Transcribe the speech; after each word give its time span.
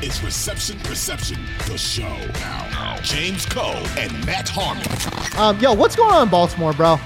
This 0.00 0.16
is 0.16 0.24
Reception 0.24 0.78
Perception, 0.78 1.38
the 1.66 1.76
show. 1.76 2.16
Now, 2.40 2.98
James 3.02 3.44
Koh 3.44 3.82
and 3.98 4.12
Matt 4.24 4.48
Harmon. 4.48 4.86
Um, 5.38 5.60
yo, 5.60 5.74
what's 5.74 5.94
going 5.94 6.14
on 6.14 6.22
in 6.22 6.28
Baltimore, 6.30 6.72
bro? 6.72 6.98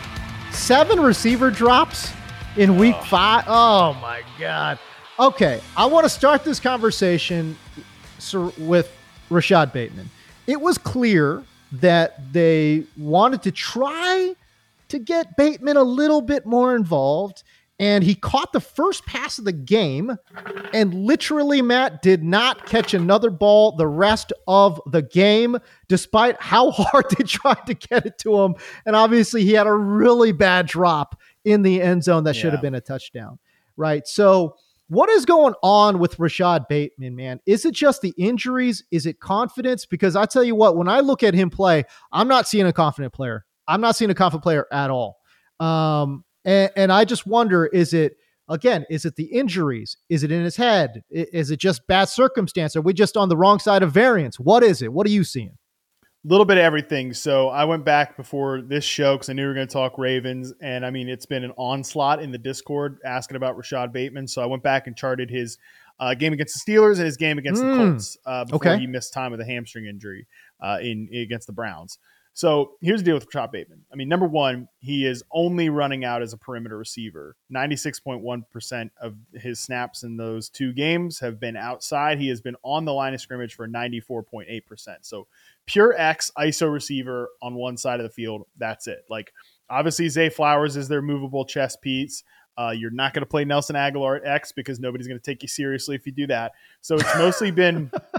Seven 0.53 1.01
receiver 1.01 1.51
drops 1.51 2.13
in 2.57 2.77
week 2.77 2.95
oh. 2.97 3.05
five. 3.05 3.45
Oh 3.49 3.95
my 3.95 4.23
god. 4.39 4.79
Okay, 5.19 5.61
I 5.77 5.87
want 5.87 6.05
to 6.05 6.09
start 6.09 6.45
this 6.45 6.61
conversation 6.61 7.57
with 8.59 8.97
Rashod 9.29 9.73
Bateman. 9.73 10.09
It 10.47 10.61
was 10.61 10.79
clear 10.79 11.43
that 11.73 12.33
they 12.33 12.85
wanted 12.97 13.43
to 13.43 13.51
try 13.51 14.37
to 14.89 14.99
get 15.01 15.37
Bateman 15.37 15.77
a 15.77 15.83
little 15.83 16.21
bit 16.21 16.47
more 16.47 16.77
involved 16.77 17.43
and 17.85 18.03
he 18.03 18.15
caught 18.15 18.55
the 18.55 18.61
first 18.61 19.05
pass 19.05 19.39
of 19.39 19.45
the 19.45 19.53
game 19.53 20.17
and 20.73 20.95
literally 20.95 21.61
matt 21.61 22.01
did 22.01 22.25
not 22.25 22.65
catch 22.65 22.95
another 22.95 23.29
ball 23.29 23.77
the 23.77 23.87
rest 23.87 24.33
of 24.49 24.81
the 24.87 25.03
game 25.03 25.59
despite 25.87 26.41
how 26.41 26.71
hard 26.75 27.05
they 27.11 27.25
tried 27.25 27.63
to 27.67 27.75
get 27.75 28.07
it 28.07 28.17
to 28.19 28.41
him 28.41 28.55
and 28.87 28.97
obviously 28.97 29.43
he 29.43 29.53
had 29.53 29.67
a 29.67 29.73
really 29.73 30.33
bad 30.33 30.67
drop 30.67 31.21
in 31.45 31.63
the 31.63 31.83
end 31.83 32.03
zone 32.03 32.25
that 32.25 32.35
should 32.35 32.47
yeah. 32.47 32.51
have 32.53 32.63
been 32.63 32.75
a 32.75 32.81
touchdown 32.81 33.39
right 33.77 34.09
so 34.09 34.57
what 34.89 35.09
is 35.09 35.25
going 35.25 35.55
on 35.63 35.99
with 35.99 36.19
Rashod 36.19 36.69
Bateman, 36.69 37.17
man? 37.17 37.41
Is 37.47 37.65
it 37.65 37.73
just 37.73 38.03
the 38.03 38.13
injuries? 38.19 38.85
Is 38.91 39.07
it 39.07 39.19
confidence? 39.19 39.87
Because 39.87 40.15
I 40.15 40.27
tell 40.27 40.45
you 40.45 40.55
what, 40.55 40.77
when 40.77 40.89
I 40.89 41.01
look 41.01 41.23
at 41.23 41.33
him 41.33 41.49
play, 41.49 41.85
I'm 42.13 42.29
not 42.29 42.47
seeing 42.47 42.67
a 42.67 42.73
confident 42.73 43.15
player. 43.15 43.47
I'm 43.67 43.81
not 43.81 43.97
seeing 43.97 44.11
a 44.11 44.15
confident 44.15 44.43
player 44.43 44.67
at 44.71 44.91
all. 44.91 45.17
Um, 45.59 46.23
and, 46.45 46.71
and 46.77 46.93
I 46.93 47.05
just 47.05 47.27
wonder 47.27 47.67
is 47.67 47.93
it, 47.93 48.17
again, 48.49 48.85
is 48.91 49.05
it 49.05 49.17
the 49.17 49.25
injuries? 49.25 49.97
Is 50.09 50.23
it 50.23 50.31
in 50.31 50.45
his 50.45 50.57
head? 50.57 51.03
Is 51.11 51.51
it 51.51 51.59
just 51.59 51.87
bad 51.87 52.09
circumstance? 52.09 52.77
Are 52.77 52.83
we 52.83 52.93
just 52.93 53.17
on 53.17 53.29
the 53.29 53.37
wrong 53.37 53.59
side 53.59 53.83
of 53.83 53.93
variance? 53.93 54.39
What 54.39 54.63
is 54.63 54.83
it? 54.83 54.93
What 54.93 55.07
are 55.07 55.11
you 55.11 55.25
seeing? 55.25 55.57
A 56.03 56.29
little 56.29 56.47
bit 56.47 56.57
of 56.57 56.65
everything. 56.65 57.13
So 57.13 57.49
I 57.49 57.65
went 57.65 57.85
back 57.85 58.17
before 58.17 58.63
this 58.63 58.85
show 58.85 59.15
because 59.15 59.29
I 59.29 59.35
knew 59.35 59.43
we 59.43 59.49
were 59.49 59.55
going 59.55 59.69
to 59.69 59.73
talk 59.73 59.99
Ravens, 59.99 60.55
and 60.63 60.87
I 60.87 60.91
mean 60.91 61.07
it's 61.09 61.27
been 61.27 61.45
an 61.45 61.53
onslaught 61.59 62.23
in 62.23 62.33
the 62.33 62.39
Discord 62.39 62.99
asking 63.05 63.37
about 63.37 63.59
Rashod 63.59 63.93
Bateman. 63.93 64.27
So 64.27 64.43
I 64.43 64.47
went 64.47 64.63
back 64.63 64.87
and 64.87 64.97
charted 64.97 65.29
his 65.29 65.59
uh, 66.01 66.15
game 66.15 66.33
against 66.33 66.65
the 66.65 66.73
Steelers 66.73 66.97
and 66.97 67.05
his 67.05 67.19
game 67.19 67.39
against 67.39 67.63
mm. 67.63 67.67
the 67.67 67.75
hmm. 67.75 67.91
Colts 67.91 68.17
uh, 68.25 68.45
before 68.45 68.73
okay. 68.73 68.81
he 68.81 68.87
missed 68.87 69.13
time 69.13 69.33
with 69.33 69.41
a 69.41 69.45
hamstring 69.45 69.87
injury 69.87 70.27
uh, 70.63 70.79
in 70.81 71.09
against 71.13 71.47
the 71.47 71.53
Browns. 71.53 71.99
So 72.37 72.73
here's 72.81 73.01
the 73.01 73.05
deal 73.05 73.15
with 73.15 73.27
Rashod 73.33 73.53
Bateman. 73.53 73.85
I 73.93 73.97
mean, 73.97 74.09
number 74.09 74.27
one, 74.27 74.69
he 74.81 75.07
is 75.07 75.23
only 75.31 75.69
running 75.69 76.05
out 76.05 76.21
as 76.21 76.33
a 76.33 76.37
perimeter 76.37 76.77
receiver. 76.77 77.37
96.1% 77.55 78.91
of 79.01 79.15
his 79.35 79.61
snaps 79.61 80.03
in 80.03 80.17
those 80.17 80.49
two 80.49 80.73
games 80.73 81.21
have 81.21 81.39
been 81.39 81.57
outside. 81.57 82.19
He 82.19 82.29
has 82.29 82.41
been 82.41 82.57
on 82.65 82.85
the 82.85 82.93
line 82.93 83.15
of 83.15 83.21
scrimmage 83.21 83.55
for 83.55 83.69
94.8%. 83.69 84.97
So 85.03 85.29
pure 85.67 85.95
X 85.97 86.33
ISO 86.37 86.73
receiver 86.73 87.29
on 87.41 87.55
one 87.55 87.77
side 87.77 88.01
of 88.01 88.05
the 88.05 88.13
field. 88.13 88.43
That's 88.59 88.89
it. 88.89 89.05
Like, 89.09 89.33
obviously, 89.71 90.09
Zay 90.09 90.29
Flowers 90.29 90.77
is 90.77 90.89
their 90.89 91.03
movable 91.03 91.45
chess 91.45 91.77
piece. 91.77 92.25
Uh, 92.57 92.73
you're 92.77 92.91
not 92.91 93.15
going 93.15 93.23
to 93.23 93.29
play 93.29 93.45
Nelson 93.45 93.77
Agholor 93.77 94.17
at 94.17 94.27
X 94.27 94.53
because 94.53 94.79
nobody's 94.79 95.09
going 95.09 95.19
to 95.19 95.25
take 95.25 95.43
you 95.43 95.49
seriously 95.49 95.97
if 95.97 96.07
you 96.07 96.13
do 96.13 96.27
that. 96.29 96.53
So 96.81 96.97
it's 96.97 97.17
mostly 97.17 97.51
been 97.51 97.91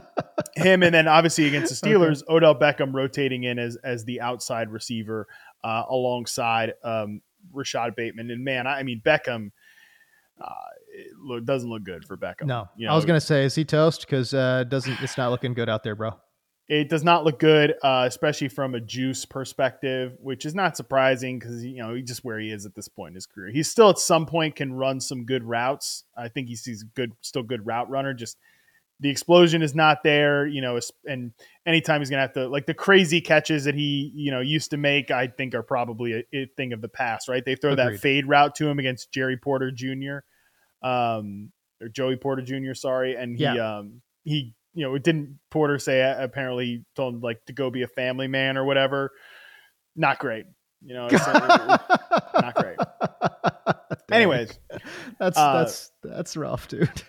him, 0.56 0.84
and 0.84 0.94
then 0.94 1.08
obviously 1.08 1.48
against 1.48 1.82
the 1.82 1.88
Steelers, 1.90 2.24
okay. 2.24 2.34
Odell 2.34 2.56
Beckham 2.56 2.94
rotating 2.94 3.44
in 3.44 3.60
as 3.60 3.78
as 3.84 4.06
the 4.06 4.22
outside 4.22 4.72
receiver 4.72 5.28
uh, 5.64 5.84
alongside 5.90 6.74
um, 6.84 7.22
Rashod 7.52 7.96
Bateman. 7.96 8.32
And 8.32 8.44
man, 8.44 8.68
I, 8.68 8.80
I 8.80 8.84
mean 8.84 9.02
Beckham. 9.06 9.52
Uh, 10.40 10.50
it 10.90 11.08
look, 11.18 11.46
doesn't 11.46 11.70
look 11.70 11.84
good 11.84 12.06
for 12.06 12.18
Beckham. 12.18 12.46
No, 12.46 12.68
you 12.76 12.88
know, 12.88 12.94
I 12.94 12.96
was 12.96 13.06
gonna 13.06 13.22
say, 13.22 13.46
is 13.46 13.56
he 13.56 13.66
toast? 13.66 14.02
Because 14.02 14.34
uh, 14.34 14.64
doesn't 14.66 15.02
it's 15.02 15.18
not 15.18 15.32
looking 15.32 15.54
good 15.54 15.70
out 15.70 15.84
there, 15.84 15.96
bro. 15.96 16.12
It 16.68 16.90
does 16.90 17.04
not 17.04 17.24
look 17.24 17.38
good, 17.38 17.76
uh, 17.84 18.06
especially 18.08 18.48
from 18.48 18.74
a 18.74 18.80
juice 18.80 19.24
perspective, 19.24 20.18
which 20.20 20.48
is 20.48 20.56
not 20.56 20.76
surprising 20.76 21.38
because 21.38 21.64
you 21.64 21.82
know 21.82 21.94
he's 21.94 22.08
just 22.08 22.24
where 22.24 22.40
he 22.40 22.50
is 22.50 22.66
at 22.66 22.74
this 22.74 22.88
point 22.88 23.12
in 23.12 23.16
his 23.16 23.28
career. 23.28 23.52
He 23.52 23.62
still 23.62 23.90
at 23.90 24.00
some 24.00 24.26
point 24.26 24.56
can 24.56 24.74
run 24.74 25.00
some 25.00 25.26
good 25.26 25.44
routes. 25.44 26.06
I 26.18 26.28
think 26.28 26.48
he's, 26.48 26.66
he's 26.66 26.84
good, 26.84 27.12
still 27.22 27.44
good 27.44 27.66
route 27.68 27.90
runner. 27.90 28.14
Just 28.14 28.38
the 29.00 29.09
explosion 29.09 29.61
is 29.61 29.75
not 29.75 30.03
there, 30.03 30.47
you 30.47 30.61
know. 30.61 30.79
And 31.06 31.31
anytime 31.66 32.01
he's 32.01 32.09
gonna 32.09 32.22
have 32.22 32.33
to 32.33 32.47
like 32.47 32.66
the 32.66 32.73
crazy 32.73 33.22
catches 33.22 33.66
that 33.66 33.75
he 33.75 34.11
you 34.16 34.31
know 34.31 34.39
used 34.39 34.72
to 34.72 34.78
make, 34.78 35.11
I 35.11 35.28
think 35.28 35.53
are 35.53 35.63
probably 35.63 36.13
a, 36.13 36.23
a 36.33 36.45
thing 36.57 36.73
of 36.73 36.81
the 36.81 36.89
past, 36.89 37.28
right? 37.28 37.44
They 37.44 37.56
throw 37.56 37.73
Agreed. 37.73 37.95
that 37.95 38.00
fade 38.00 38.28
route 38.28 38.56
to 38.56 38.67
him 38.67 38.79
against 38.79 39.11
Jerry 39.11 39.38
Porter 39.38 39.72
Jr. 39.72 40.19
Um, 40.81 41.51
or 41.81 41.89
Joey 41.89 42.16
Porter 42.16 42.41
Jr. 42.41 42.73
Sorry, 42.73 43.16
and 43.16 43.38
he 43.38 43.44
yeah. 43.44 43.78
um 43.78 44.01
he 44.23 44.53
you 44.75 44.85
know, 44.85 44.94
it 44.95 45.03
didn't 45.03 45.39
Porter 45.51 45.79
say 45.79 46.01
apparently 46.17 46.83
told 46.95 47.16
him 47.16 47.22
like 47.22 47.44
to 47.45 47.53
go 47.53 47.69
be 47.69 47.83
a 47.83 47.88
family 47.88 48.27
man 48.27 48.57
or 48.57 48.66
whatever. 48.66 49.12
Not 49.95 50.19
great. 50.19 50.45
You 50.85 50.94
know, 50.94 51.07
not 51.07 52.56
great. 52.56 52.77
Anyways, 54.12 54.59
that's 55.17 55.38
uh, 55.38 55.59
that's 55.59 55.91
that's 56.03 56.38
rough, 56.38 56.67
dude. 56.67 57.01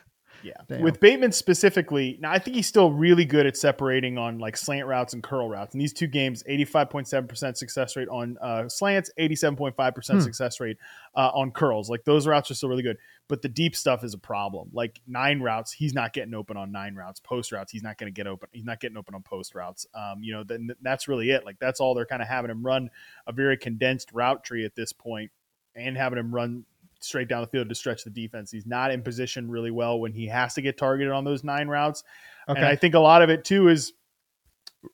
Yeah. 0.46 0.52
Damn. 0.68 0.82
With 0.82 1.00
Bateman 1.00 1.32
specifically, 1.32 2.18
now 2.20 2.30
I 2.30 2.38
think 2.38 2.54
he's 2.54 2.68
still 2.68 2.92
really 2.92 3.24
good 3.24 3.46
at 3.46 3.56
separating 3.56 4.16
on 4.16 4.38
like 4.38 4.56
slant 4.56 4.86
routes 4.86 5.12
and 5.12 5.20
curl 5.20 5.48
routes. 5.48 5.74
In 5.74 5.80
these 5.80 5.92
two 5.92 6.06
games, 6.06 6.44
85.7% 6.48 7.56
success 7.56 7.96
rate 7.96 8.08
on 8.08 8.38
uh, 8.40 8.68
slants, 8.68 9.10
87.5% 9.18 10.12
hmm. 10.12 10.20
success 10.20 10.60
rate 10.60 10.76
uh, 11.16 11.30
on 11.34 11.50
curls. 11.50 11.90
Like 11.90 12.04
those 12.04 12.28
routes 12.28 12.48
are 12.52 12.54
still 12.54 12.68
really 12.68 12.84
good. 12.84 12.96
But 13.26 13.42
the 13.42 13.48
deep 13.48 13.74
stuff 13.74 14.04
is 14.04 14.14
a 14.14 14.18
problem. 14.18 14.70
Like 14.72 15.00
nine 15.08 15.40
routes, 15.40 15.72
he's 15.72 15.94
not 15.94 16.12
getting 16.12 16.32
open 16.32 16.56
on 16.56 16.70
nine 16.70 16.94
routes. 16.94 17.18
Post 17.18 17.50
routes, 17.50 17.72
he's 17.72 17.82
not 17.82 17.98
going 17.98 18.12
to 18.12 18.16
get 18.16 18.28
open. 18.28 18.48
He's 18.52 18.64
not 18.64 18.78
getting 18.78 18.96
open 18.96 19.16
on 19.16 19.22
post 19.22 19.56
routes. 19.56 19.84
Um, 19.96 20.22
you 20.22 20.32
know, 20.32 20.44
then 20.44 20.70
that's 20.80 21.08
really 21.08 21.30
it. 21.32 21.44
Like 21.44 21.58
that's 21.58 21.80
all 21.80 21.96
they're 21.96 22.06
kind 22.06 22.22
of 22.22 22.28
having 22.28 22.52
him 22.52 22.64
run 22.64 22.88
a 23.26 23.32
very 23.32 23.56
condensed 23.56 24.12
route 24.12 24.44
tree 24.44 24.64
at 24.64 24.76
this 24.76 24.92
point 24.92 25.32
and 25.74 25.96
having 25.96 26.18
him 26.18 26.32
run 26.32 26.64
straight 27.06 27.28
down 27.28 27.40
the 27.40 27.46
field 27.46 27.68
to 27.68 27.74
stretch 27.74 28.04
the 28.04 28.10
defense. 28.10 28.50
He's 28.50 28.66
not 28.66 28.90
in 28.90 29.02
position 29.02 29.50
really 29.50 29.70
well 29.70 29.98
when 29.98 30.12
he 30.12 30.26
has 30.26 30.54
to 30.54 30.62
get 30.62 30.76
targeted 30.76 31.12
on 31.12 31.24
those 31.24 31.44
nine 31.44 31.68
routes. 31.68 32.02
Okay. 32.48 32.58
And 32.58 32.66
I 32.66 32.76
think 32.76 32.94
a 32.94 33.00
lot 33.00 33.22
of 33.22 33.30
it 33.30 33.44
too 33.44 33.68
is 33.68 33.92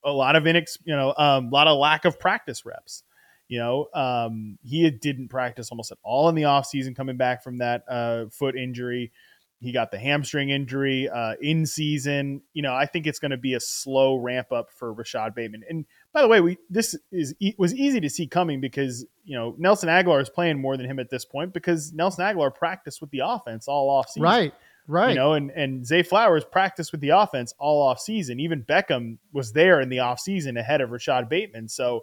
a 0.05 0.13
lot 0.13 0.37
of 0.37 0.45
inex, 0.45 0.79
you 0.85 0.95
know, 0.95 1.15
um, 1.17 1.49
a 1.49 1.51
lot 1.51 1.67
of 1.67 1.79
lack 1.79 2.05
of 2.05 2.19
practice 2.19 2.65
reps. 2.65 3.03
You 3.49 3.59
know, 3.59 3.89
um, 3.93 4.59
he 4.63 4.89
didn't 4.91 5.29
practice 5.29 5.71
almost 5.71 5.93
at 5.93 5.99
all 6.03 6.31
in 6.31 6.35
the 6.35 6.43
offseason 6.43 6.97
coming 6.97 7.19
back 7.19 7.45
from 7.45 7.59
that 7.59 7.83
uh, 7.87 8.27
foot 8.31 8.57
injury. 8.57 9.13
He 9.61 9.73
got 9.73 9.91
the 9.91 9.99
hamstring 9.99 10.49
injury 10.49 11.09
uh, 11.09 11.35
in 11.41 11.67
season. 11.67 12.43
You 12.55 12.63
know, 12.63 12.75
I 12.75 12.87
think 12.87 13.07
it's 13.07 13.19
going 13.19 13.31
to 13.31 13.37
be 13.37 13.55
a 13.55 13.61
slow 13.61 14.17
ramp 14.17 14.53
up 14.53 14.71
for 14.71 14.93
Rashod 14.93 15.35
Bateman. 15.35 15.65
And 15.69 15.85
by 16.13 16.23
the 16.23 16.29
way, 16.29 16.41
we 16.41 16.59
this 16.69 16.97
is 17.11 17.35
was 17.57 17.75
easy 17.75 18.01
to 18.01 18.11
see 18.11 18.27
coming 18.27 18.61
because 18.61 19.07
you 19.25 19.37
know 19.37 19.55
Nelson 19.59 19.89
Agholor 19.89 20.21
is 20.21 20.29
playing 20.29 20.61
more 20.61 20.77
than 20.77 20.87
him 20.87 20.99
at 20.99 21.11
this 21.11 21.25
point 21.25 21.53
because 21.53 21.93
Nelson 21.93 22.25
Agholor 22.25 22.55
practiced 22.55 23.01
with 23.01 23.11
the 23.11 23.23
offense 23.25 23.67
all 23.69 23.89
off 23.91 24.09
season. 24.09 24.23
Right. 24.23 24.55
Right. 24.89 25.11
You 25.11 25.15
know, 25.15 25.35
and, 25.35 25.51
and 25.53 25.87
Zay 25.87 26.03
Flowers 26.03 26.45
practiced 26.45 26.91
with 26.91 27.01
the 27.01 27.11
offense 27.11 27.55
all 27.59 27.87
off 27.87 28.01
season. 28.01 28.41
Even 28.41 28.65
Beckham 28.65 29.19
was 29.33 29.53
there 29.53 29.81
in 29.81 29.89
the 29.89 30.01
off 30.01 30.19
season 30.19 30.57
ahead 30.57 30.81
of 30.81 30.91
Rashod 30.91 31.29
Bateman. 31.29 31.69
So 31.69 32.03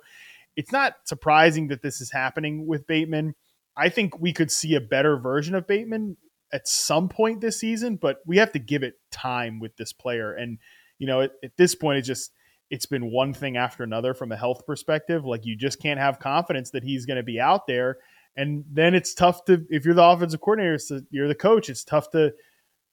it's 0.56 0.72
not 0.72 0.96
surprising 1.04 1.68
that 1.68 1.82
this 1.82 2.00
is 2.00 2.10
happening 2.12 2.68
with 2.68 2.88
Bateman. 2.88 3.36
I 3.76 3.90
think 3.90 4.20
we 4.20 4.32
could 4.32 4.50
see 4.50 4.76
a 4.76 4.82
better 4.82 5.18
version 5.18 5.56
of 5.56 5.68
Bateman 5.68 6.16
at 6.54 6.68
some 6.70 7.10
point 7.10 7.42
this 7.42 7.60
season, 7.60 7.98
but 7.98 8.22
we 8.26 8.38
have 8.38 8.54
to 8.54 8.60
give 8.60 8.84
it 8.84 8.96
time 9.12 9.60
with 9.60 9.76
this 9.76 9.92
player. 9.92 10.34
And, 10.34 10.58
you 10.98 11.08
know, 11.08 11.22
at, 11.22 11.32
at 11.44 11.58
this 11.58 11.76
point, 11.76 12.00
it 12.00 12.04
just, 12.04 12.32
it's 12.70 12.86
been 12.86 13.12
one 13.12 13.34
thing 13.34 13.58
after 13.58 13.84
another 13.84 14.14
from 14.14 14.32
a 14.32 14.38
health 14.38 14.66
perspective. 14.66 15.26
Like 15.26 15.46
you 15.46 15.56
just 15.56 15.82
can't 15.82 16.00
have 16.00 16.20
confidence 16.20 16.70
that 16.72 16.84
he's 16.84 17.06
going 17.06 17.18
to 17.18 17.24
be 17.24 17.40
out 17.40 17.68
there. 17.68 17.98
And 18.36 18.64
then 18.72 18.94
it's 18.94 19.14
tough 19.14 19.44
to, 19.46 19.66
if 19.70 19.86
you're 19.86 19.96
the 19.96 20.04
offensive 20.04 20.40
coordinator, 20.40 20.80
you're 21.10 21.28
the 21.28 21.36
coach, 21.36 21.70
it's 21.70 21.84
tough 21.84 22.12
to 22.12 22.34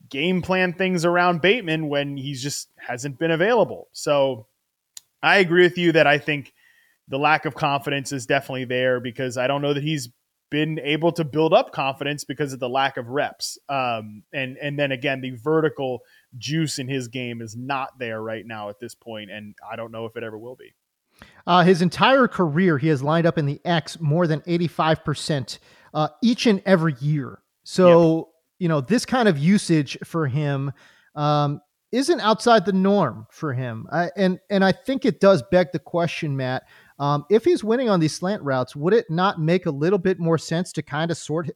game 0.08 0.43
plan 0.43 0.73
things 0.73 1.05
around 1.05 1.40
Bateman 1.40 1.88
when 1.88 2.17
he's 2.17 2.43
just 2.43 2.69
hasn't 2.78 3.19
been 3.19 3.31
available. 3.31 3.88
So 3.93 4.46
I 5.23 5.38
agree 5.38 5.62
with 5.62 5.78
you 5.78 5.93
that 5.93 6.06
I 6.06 6.19
think 6.19 6.52
the 7.08 7.19
lack 7.19 7.44
of 7.44 7.55
confidence 7.55 8.12
is 8.12 8.26
definitely 8.26 8.64
there 8.64 9.00
because 9.00 9.37
I 9.37 9.46
don't 9.46 9.62
know 9.62 9.75
that 9.75 9.82
he's 9.82 10.08
been 10.50 10.78
able 10.81 11.12
to 11.12 11.25
build 11.25 11.52
up 11.52 11.73
confidence 11.73 12.25
because 12.25 12.52
of 12.52 12.61
the 12.61 12.69
lack 12.69 12.96
of 12.96 13.08
reps. 13.08 13.58
Um, 13.69 14.23
and 14.32 14.56
and 14.58 14.78
then 14.78 14.93
again, 14.93 15.20
the 15.20 15.31
vertical 15.31 16.00
juice 16.38 16.79
in 16.79 16.88
his 16.88 17.09
game 17.09 17.41
is 17.41 17.56
not 17.56 17.99
there 17.99 18.23
right 18.23 18.47
now 18.47 18.69
at 18.69 18.81
this 18.81 18.94
point, 18.94 19.31
and 19.31 19.55
I 19.69 19.77
don't 19.77 19.93
know 19.93 20.06
if 20.06 20.17
it 20.17 20.23
ever 20.23 20.38
will 20.38 20.56
be. 20.56 20.75
Uh, 21.47 21.62
his 21.62 21.83
entire 21.83 22.29
career, 22.29 22.79
he 22.79 22.88
has 22.88 23.03
lined 23.03 23.27
up 23.27 23.38
in 23.38 23.47
the 23.47 23.61
X 23.65 24.00
more 24.00 24.27
than 24.27 24.41
85% 24.43 25.59
uh, 25.94 26.09
each 26.23 26.47
and 26.47 26.62
every 26.67 26.94
year. 27.00 27.41
So, 27.65 28.17
yep. 28.17 28.25
you 28.59 28.69
know, 28.69 28.81
this 28.81 29.06
kind 29.06 29.29
of 29.29 29.38
usage 29.38 29.97
for 30.05 30.27
him 30.27 30.73
um, 31.15 31.61
isn't 31.93 32.21
outside 32.21 32.67
the 32.67 32.73
norm 32.73 33.27
for 33.31 33.53
him. 33.53 33.87
I, 33.91 34.11
and, 34.17 34.38
and 34.50 34.65
I 34.65 34.73
think 34.73 35.05
it 35.05 35.21
does 35.21 35.43
beg 35.50 35.69
the 35.73 35.79
question, 35.79 36.37
Matt. 36.37 36.65
Um, 36.99 37.25
if 37.31 37.44
he's 37.44 37.62
winning 37.62 37.88
on 37.88 38.00
these 38.00 38.15
slant 38.15 38.43
routes, 38.43 38.75
would 38.75 38.94
it 38.94 39.06
not 39.11 39.41
make 39.41 39.67
a 39.67 39.71
little 39.71 39.99
bit 39.99 40.19
more 40.19 40.38
sense 40.38 40.73
to 40.73 40.83
kind 40.83 41.11
of 41.11 41.17
sort? 41.17 41.50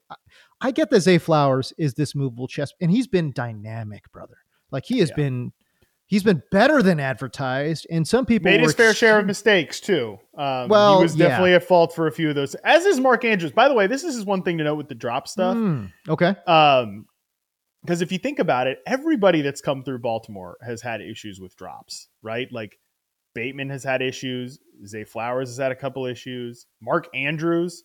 I 0.61 0.71
get 0.71 0.91
that 0.91 1.00
Zay 1.00 1.19
Flowers 1.19 1.73
is 1.79 1.94
this 1.94 2.15
movable 2.15 2.47
chess, 2.47 2.73
and 2.81 2.91
he's 2.91 3.06
been 3.06 3.32
dynamic, 3.32 4.11
brother. 4.12 4.37
Like 4.70 4.84
he 4.84 4.99
has 4.99 5.11
yeah. 5.11 5.17
been 5.17 5.52
he's 6.06 6.22
been 6.22 6.43
better 6.50 6.82
than 6.82 7.00
advertised, 7.00 7.87
and 7.90 8.06
some 8.06 8.26
people 8.26 8.50
made 8.50 8.61
his 8.61 8.75
fair 8.75 8.93
share 8.94 9.19
of 9.19 9.26
mistakes 9.26 9.81
too. 9.81 10.19
Um, 10.37 10.69
well, 10.69 10.99
he 10.99 11.02
was 11.05 11.14
definitely 11.14 11.50
yeah. 11.50 11.56
at 11.56 11.64
fault 11.64 11.94
for 11.94 12.06
a 12.06 12.12
few 12.12 12.28
of 12.28 12.34
those, 12.34 12.55
as 12.56 12.84
is 12.84 13.00
Mark 13.00 13.25
Andrews. 13.25 13.52
By 13.52 13.69
the 13.69 13.75
way, 13.75 13.87
this 13.87 14.05
is 14.05 14.25
one 14.25 14.43
thing 14.43 14.58
to 14.58 14.64
note 14.64 14.76
with 14.76 14.88
the 14.88 14.94
drop 14.94 15.28
stuff. 15.28 15.56
Mm, 15.56 15.93
okay, 16.08 16.34
um, 16.46 17.06
because 17.82 18.02
if 18.02 18.12
you 18.12 18.19
think 18.19 18.38
about 18.38 18.67
it, 18.67 18.81
everybody 18.87 19.43
that's 19.43 19.61
come 19.61 19.82
through 19.82 20.00
Baltimore 20.00 20.56
has 20.62 20.82
had 20.82 21.00
issues 21.00 21.40
with 21.40 21.56
drops, 21.56 22.08
right? 22.22 22.50
Like 22.52 22.78
Bateman 23.34 23.70
has 23.70 23.84
had 23.84 24.02
issues. 24.02 24.58
Zay 24.87 25.05
Flowers 25.05 25.49
has 25.49 25.58
had 25.58 25.72
a 25.72 25.76
couple 25.76 26.06
issues. 26.06 26.67
Mark 26.81 27.08
Andrews 27.14 27.84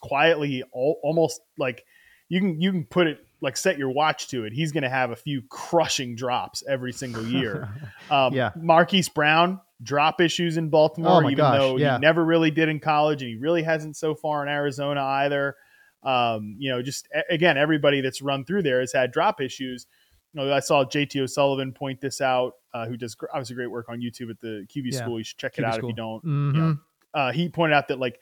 quietly, 0.00 0.62
all, 0.72 1.00
almost 1.02 1.40
like 1.56 1.84
you 2.28 2.40
can 2.40 2.60
you 2.60 2.70
can 2.70 2.84
put 2.84 3.06
it 3.06 3.18
like 3.40 3.56
set 3.56 3.78
your 3.78 3.90
watch 3.90 4.28
to 4.28 4.44
it. 4.44 4.52
He's 4.52 4.72
going 4.72 4.82
to 4.82 4.90
have 4.90 5.10
a 5.10 5.16
few 5.16 5.42
crushing 5.48 6.14
drops 6.14 6.62
every 6.68 6.92
single 6.92 7.24
year. 7.24 7.68
Um, 8.10 8.34
yeah. 8.34 8.50
Marquise 8.56 9.08
Brown 9.08 9.60
drop 9.80 10.20
issues 10.20 10.56
in 10.56 10.68
Baltimore, 10.68 11.24
oh 11.24 11.26
even 11.30 11.36
gosh, 11.36 11.56
though 11.56 11.76
yeah. 11.76 11.94
he 11.94 12.00
never 12.00 12.24
really 12.24 12.50
did 12.50 12.68
in 12.68 12.80
college, 12.80 13.22
and 13.22 13.30
he 13.30 13.36
really 13.36 13.62
hasn't 13.62 13.96
so 13.96 14.16
far 14.16 14.42
in 14.42 14.48
Arizona 14.48 15.00
either. 15.00 15.54
Um, 16.02 16.56
you 16.58 16.70
know, 16.72 16.82
just 16.82 17.06
again, 17.28 17.56
everybody 17.56 18.00
that's 18.00 18.20
run 18.20 18.44
through 18.44 18.62
there 18.62 18.80
has 18.80 18.92
had 18.92 19.12
drop 19.12 19.40
issues. 19.40 19.86
You 20.32 20.44
know, 20.44 20.52
I 20.52 20.58
saw 20.58 20.84
JT 20.84 21.20
O'Sullivan 21.20 21.72
point 21.72 22.00
this 22.00 22.20
out, 22.20 22.54
uh, 22.74 22.86
who 22.86 22.96
does 22.96 23.16
obviously 23.32 23.54
great 23.56 23.70
work 23.70 23.88
on 23.88 24.00
YouTube 24.00 24.30
at 24.30 24.40
the 24.40 24.66
QB 24.74 24.92
yeah. 24.92 24.98
school. 24.98 25.18
You 25.18 25.24
should 25.24 25.38
check 25.38 25.54
QB 25.54 25.58
it 25.58 25.64
out 25.64 25.74
school. 25.74 25.90
if 25.90 25.92
you 25.92 25.96
don't. 25.96 26.24
Mm-hmm. 26.24 26.54
You 26.54 26.62
know, 26.62 26.78
uh, 27.14 27.32
he 27.32 27.48
pointed 27.48 27.76
out 27.76 27.88
that 27.88 27.98
like 27.98 28.18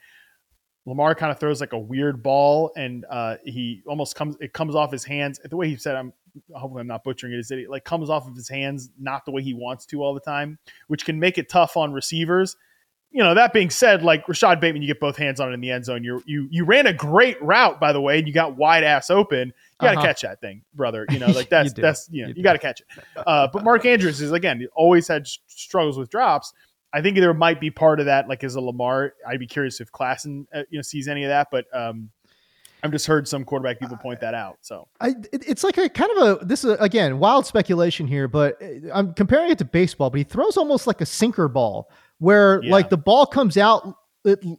Lamar 0.89 1.15
kind 1.15 1.31
of 1.31 1.39
throws 1.39 1.61
like 1.61 1.75
a 1.75 1.79
weird 1.79 2.23
ball, 2.23 2.73
and 2.75 3.05
uh, 3.11 3.37
he 3.45 3.83
almost 3.87 4.17
comes. 4.17 4.37
It 4.41 4.53
comes 4.55 4.75
off 4.75 4.91
his 4.91 5.05
hands. 5.05 5.39
The 5.45 5.57
way 5.57 5.69
he 5.69 5.77
said, 5.77 5.95
"I'm 5.95 6.13
hopefully 6.55 6.81
I'm 6.81 6.87
not 6.87 7.05
butchering 7.05 7.35
it." 7.35 7.39
Is 7.39 7.49
that 7.49 7.59
it 7.59 7.69
like 7.69 7.85
comes 7.85 8.09
off 8.09 8.27
of 8.27 8.35
his 8.35 8.49
hands, 8.49 8.91
not 8.99 9.27
the 9.27 9.31
way 9.31 9.43
he 9.43 9.53
wants 9.53 9.85
to 9.87 10.03
all 10.03 10.15
the 10.15 10.21
time, 10.21 10.59
which 10.87 11.05
can 11.05 11.21
make 11.21 11.37
it 11.37 11.49
tough 11.49 11.77
on 11.77 11.93
receivers. 11.93 12.57
You 13.11 13.23
know, 13.23 13.35
that 13.35 13.53
being 13.53 13.71
said, 13.71 14.03
like 14.03 14.29
Rashod 14.29 14.61
Bateman, 14.61 14.83
you 14.83 14.89
get 14.89 15.01
both 15.01 15.17
hands 15.17 15.41
on 15.41 15.51
it 15.51 15.55
in 15.55 15.61
the 15.61 15.71
end 15.71 15.85
zone. 15.85 16.05
You 16.05 16.23
you 16.27 16.49
you 16.51 16.65
ran 16.65 16.87
a 16.87 16.93
great 16.93 17.41
route, 17.43 17.79
by 17.79 17.93
the 17.93 18.01
way, 18.01 18.19
and 18.19 18.27
you 18.27 18.33
got 18.33 18.57
wide 18.57 18.85
ass 18.85 19.11
open. 19.11 19.49
You 19.49 19.55
got 19.81 19.93
to 19.93 19.99
uh-huh. 19.99 20.07
catch 20.07 20.23
that 20.23 20.41
thing, 20.41 20.63
brother. 20.75 21.07
You 21.11 21.19
know, 21.19 21.29
like 21.29 21.49
that's 21.51 21.77
you 21.77 21.83
that's 21.83 22.09
you 22.11 22.23
know, 22.23 22.29
you, 22.29 22.35
you 22.39 22.43
got 22.43 22.55
to 22.55 22.59
catch 22.59 22.81
it. 22.81 22.87
Uh, 23.17 23.49
but 23.53 23.63
Mark 23.63 23.85
Andrews 23.85 24.23
is 24.23 24.33
again 24.33 24.67
always 24.75 25.07
had 25.07 25.27
struggles 25.47 25.99
with 25.99 26.09
drops. 26.09 26.53
I 26.93 27.03
think 27.03 27.17
there 27.17 27.35
might 27.35 27.61
be 27.61 27.71
part 27.71 28.01
of 28.01 28.07
that, 28.07 28.29
like 28.29 28.43
as 28.45 28.55
a 28.55 28.61
Lamar. 28.61 29.15
I'd 29.27 29.39
be 29.39 29.47
curious 29.47 29.81
if 29.81 29.93
Klassen, 29.93 30.47
uh, 30.55 30.63
you 30.71 30.79
know, 30.79 30.83
sees 30.83 31.09
any 31.09 31.25
of 31.25 31.29
that, 31.29 31.49
but 31.51 31.67
um, 31.77 32.11
I've 32.83 32.93
just 32.93 33.07
heard 33.07 33.27
some 33.27 33.45
quarterback 33.45 33.81
people 33.81 33.97
point 33.97 34.21
that 34.21 34.35
out. 34.35 34.59
So 34.63 34.89
I, 35.01 35.15
it's 35.33 35.65
like 35.65 35.79
a 35.79 35.89
kind 35.89 36.11
of 36.17 36.43
a 36.43 36.45
this 36.45 36.65
is 36.65 36.77
again 36.81 37.19
wild 37.19 37.47
speculation 37.47 38.07
here, 38.07 38.29
but 38.29 38.63
uh, 38.63 38.93
I'm 38.93 39.15
comparing 39.15 39.51
it 39.51 39.59
to 39.59 39.65
baseball. 39.65 40.11
But 40.11 40.19
he 40.19 40.25
throws 40.25 40.57
almost 40.57 40.87
like 40.87 41.01
a 41.01 41.07
sinker 41.07 41.49
ball, 41.49 41.91
where 42.19 42.63
yeah. 42.63 42.71
like 42.71 42.89
the 42.89 42.97
ball 42.97 43.27
comes 43.27 43.57
out 43.57 43.97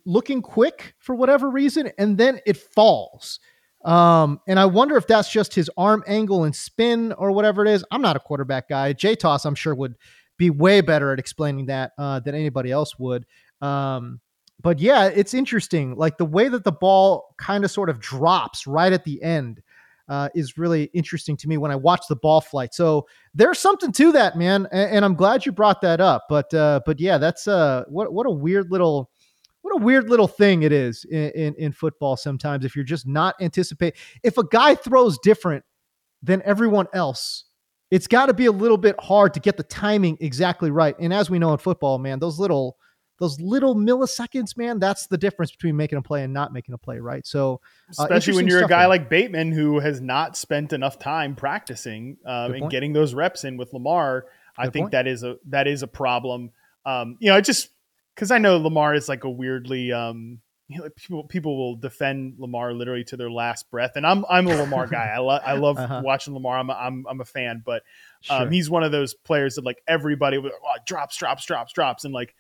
looking 0.06 0.42
quick 0.42 0.96
for 1.00 1.16
whatever 1.16 1.50
reason, 1.50 1.92
and 1.98 2.18
then 2.18 2.40
it 2.46 2.58
falls. 2.58 3.40
Um, 3.86 4.42
and 4.46 4.60
I 4.60 4.66
wonder 4.66 4.98
if 4.98 5.08
that's 5.08 5.32
just 5.32 5.56
his 5.56 5.70
arm 5.78 6.04
angle 6.06 6.44
and 6.44 6.54
spin 6.54 7.14
or 7.14 7.32
whatever 7.32 7.66
it 7.66 7.72
is. 7.72 7.86
I'm 7.92 8.02
not 8.02 8.18
a 8.18 8.20
quarterback 8.20 8.68
guy. 8.68 8.92
J 8.94 9.16
Toss, 9.16 9.46
I'm 9.46 9.56
sure 9.56 9.74
would 9.74 9.96
be 10.40 10.50
way 10.50 10.82
better 10.82 11.14
at 11.14 11.20
explaining 11.20 11.68
that 11.68 11.92
uh, 12.00 12.20
than 12.22 12.34
anybody 12.34 12.72
else 12.72 12.98
would. 12.98 13.28
Um, 13.62 14.22
but 14.62 14.80
yeah, 14.80 15.06
it's 15.06 15.36
interesting. 15.36 15.96
Like 15.96 16.18
the 16.18 16.26
way 16.26 16.48
that 16.48 16.64
the 16.64 16.72
ball 16.72 17.36
kind 17.38 17.64
of 17.64 17.70
sort 17.70 17.90
of 17.90 18.00
drops 18.00 18.66
right 18.66 18.92
at 18.92 19.04
the 19.04 19.22
end 19.22 19.62
uh, 20.08 20.30
is 20.34 20.58
really 20.58 20.86
interesting 20.94 21.38
to 21.38 21.48
me 21.48 21.58
when 21.58 21.72
I 21.72 21.76
watch 21.76 22.02
the 22.10 22.16
ball 22.16 22.42
flight. 22.42 22.74
So 22.74 23.06
there's 23.36 23.60
something 23.60 23.92
to 23.92 24.12
that, 24.14 24.38
man, 24.38 24.68
and, 24.72 24.92
and 24.92 25.06
I'm 25.06 25.14
glad 25.14 25.46
you 25.46 25.52
brought 25.52 25.82
that 25.82 26.02
up. 26.02 26.26
But 26.28 26.52
uh, 26.54 26.82
but 26.86 27.00
yeah, 27.00 27.20
that's 27.20 27.48
uh, 27.48 27.84
what 27.88 28.12
what 28.12 28.26
a 28.26 28.32
weird 28.32 28.72
little 28.72 29.12
what 29.62 29.80
a 29.80 29.84
weird 29.84 30.10
little 30.10 30.28
thing 30.28 30.64
it 30.64 30.72
is 30.72 31.06
in, 31.06 31.30
in, 31.32 31.56
in 31.56 31.72
football 31.74 32.16
sometimes 32.16 32.64
if 32.64 32.78
you're 32.78 32.86
just 32.86 33.06
not 33.06 33.36
anticipate 33.42 33.94
if 34.24 34.38
a 34.38 34.44
guy 34.48 34.74
throws 34.74 35.20
different 35.20 35.64
than 36.24 36.42
everyone 36.44 36.88
else 36.94 37.46
it's 37.92 38.08
got 38.08 38.28
to 38.28 38.34
be 38.34 38.46
a 38.46 38.52
little 38.52 38.78
bit 38.78 38.96
hard 39.00 39.34
to 39.34 39.40
get 39.40 39.58
the 39.58 39.64
timing 39.64 40.18
exactly 40.22 40.72
right. 40.72 40.96
And 41.00 41.14
as 41.14 41.30
we 41.30 41.40
know 41.40 41.52
in 41.52 41.58
football, 41.58 41.98
man, 41.98 42.20
those 42.20 42.40
little 42.40 42.78
those 43.20 43.40
little 43.42 43.76
milliseconds, 43.76 44.56
man, 44.56 44.80
that's 44.80 45.08
the 45.08 45.18
difference 45.18 45.52
between 45.52 45.76
making 45.76 45.98
a 45.98 46.02
play 46.02 46.24
and 46.24 46.34
not 46.34 46.54
making 46.54 46.74
a 46.74 46.78
play, 46.78 47.00
right? 47.00 47.28
So, 47.28 47.60
uh, 48.00 48.04
especially 48.04 48.36
when 48.36 48.48
you're 48.48 48.64
a 48.64 48.68
guy 48.68 48.82
there. 48.82 48.88
like 48.88 49.10
Bateman 49.10 49.52
who 49.52 49.80
has 49.80 50.00
not 50.00 50.38
spent 50.38 50.72
enough 50.72 51.00
time 51.00 51.36
practicing 51.36 52.18
um, 52.26 52.54
and 52.54 52.70
getting 52.70 52.94
those 52.94 53.14
reps 53.14 53.44
in 53.44 53.58
with 53.58 53.74
Lamar, 53.74 54.22
Good 54.22 54.30
I 54.58 54.70
think 54.70 54.86
point. 54.86 54.92
that 54.94 55.08
is 55.08 55.24
a 55.24 55.36
that 55.50 55.68
is 55.68 55.84
a 55.84 55.88
problem. 55.88 56.52
Um, 56.86 57.18
you 57.20 57.30
know, 57.30 57.38
it 57.38 57.44
just 57.44 57.70
because 58.16 58.32
I 58.32 58.38
know 58.38 58.58
Lamar 58.58 58.94
is 58.94 59.10
like 59.10 59.26
a 59.26 59.30
weirdly 59.30 59.92
um, 59.92 60.40
you 60.70 60.78
know, 60.78 60.90
people 60.96 61.24
people 61.24 61.58
will 61.58 61.76
defend 61.76 62.36
Lamar 62.38 62.74
literally 62.74 63.04
to 63.06 63.18
their 63.18 63.32
last 63.32 63.70
breath, 63.72 63.94
and 63.96 64.06
I'm 64.06 64.24
I'm 64.30 64.46
a 64.48 64.56
Lamar 64.56 64.86
guy. 64.86 65.12
I 65.16 65.18
love 65.18 65.42
I 65.44 65.54
love 65.54 65.78
uh-huh. 65.80 66.02
watching 66.06 66.36
Lamar. 66.36 66.60
I'm 66.60 66.70
a, 66.70 66.74
I'm 66.74 67.06
I'm 67.10 67.22
a 67.22 67.26
fan, 67.26 67.64
but 67.66 67.82
um, 68.30 68.44
sure. 68.44 68.50
he's 68.52 68.70
one 68.70 68.84
of 68.84 68.92
those 68.92 69.16
players 69.16 69.56
that 69.56 69.66
like 69.66 69.82
everybody 69.88 70.38
oh, 70.38 70.52
drops 70.86 71.18
drops 71.18 71.44
drops 71.44 71.74
drops, 71.74 72.06
and 72.06 72.14
like 72.14 72.36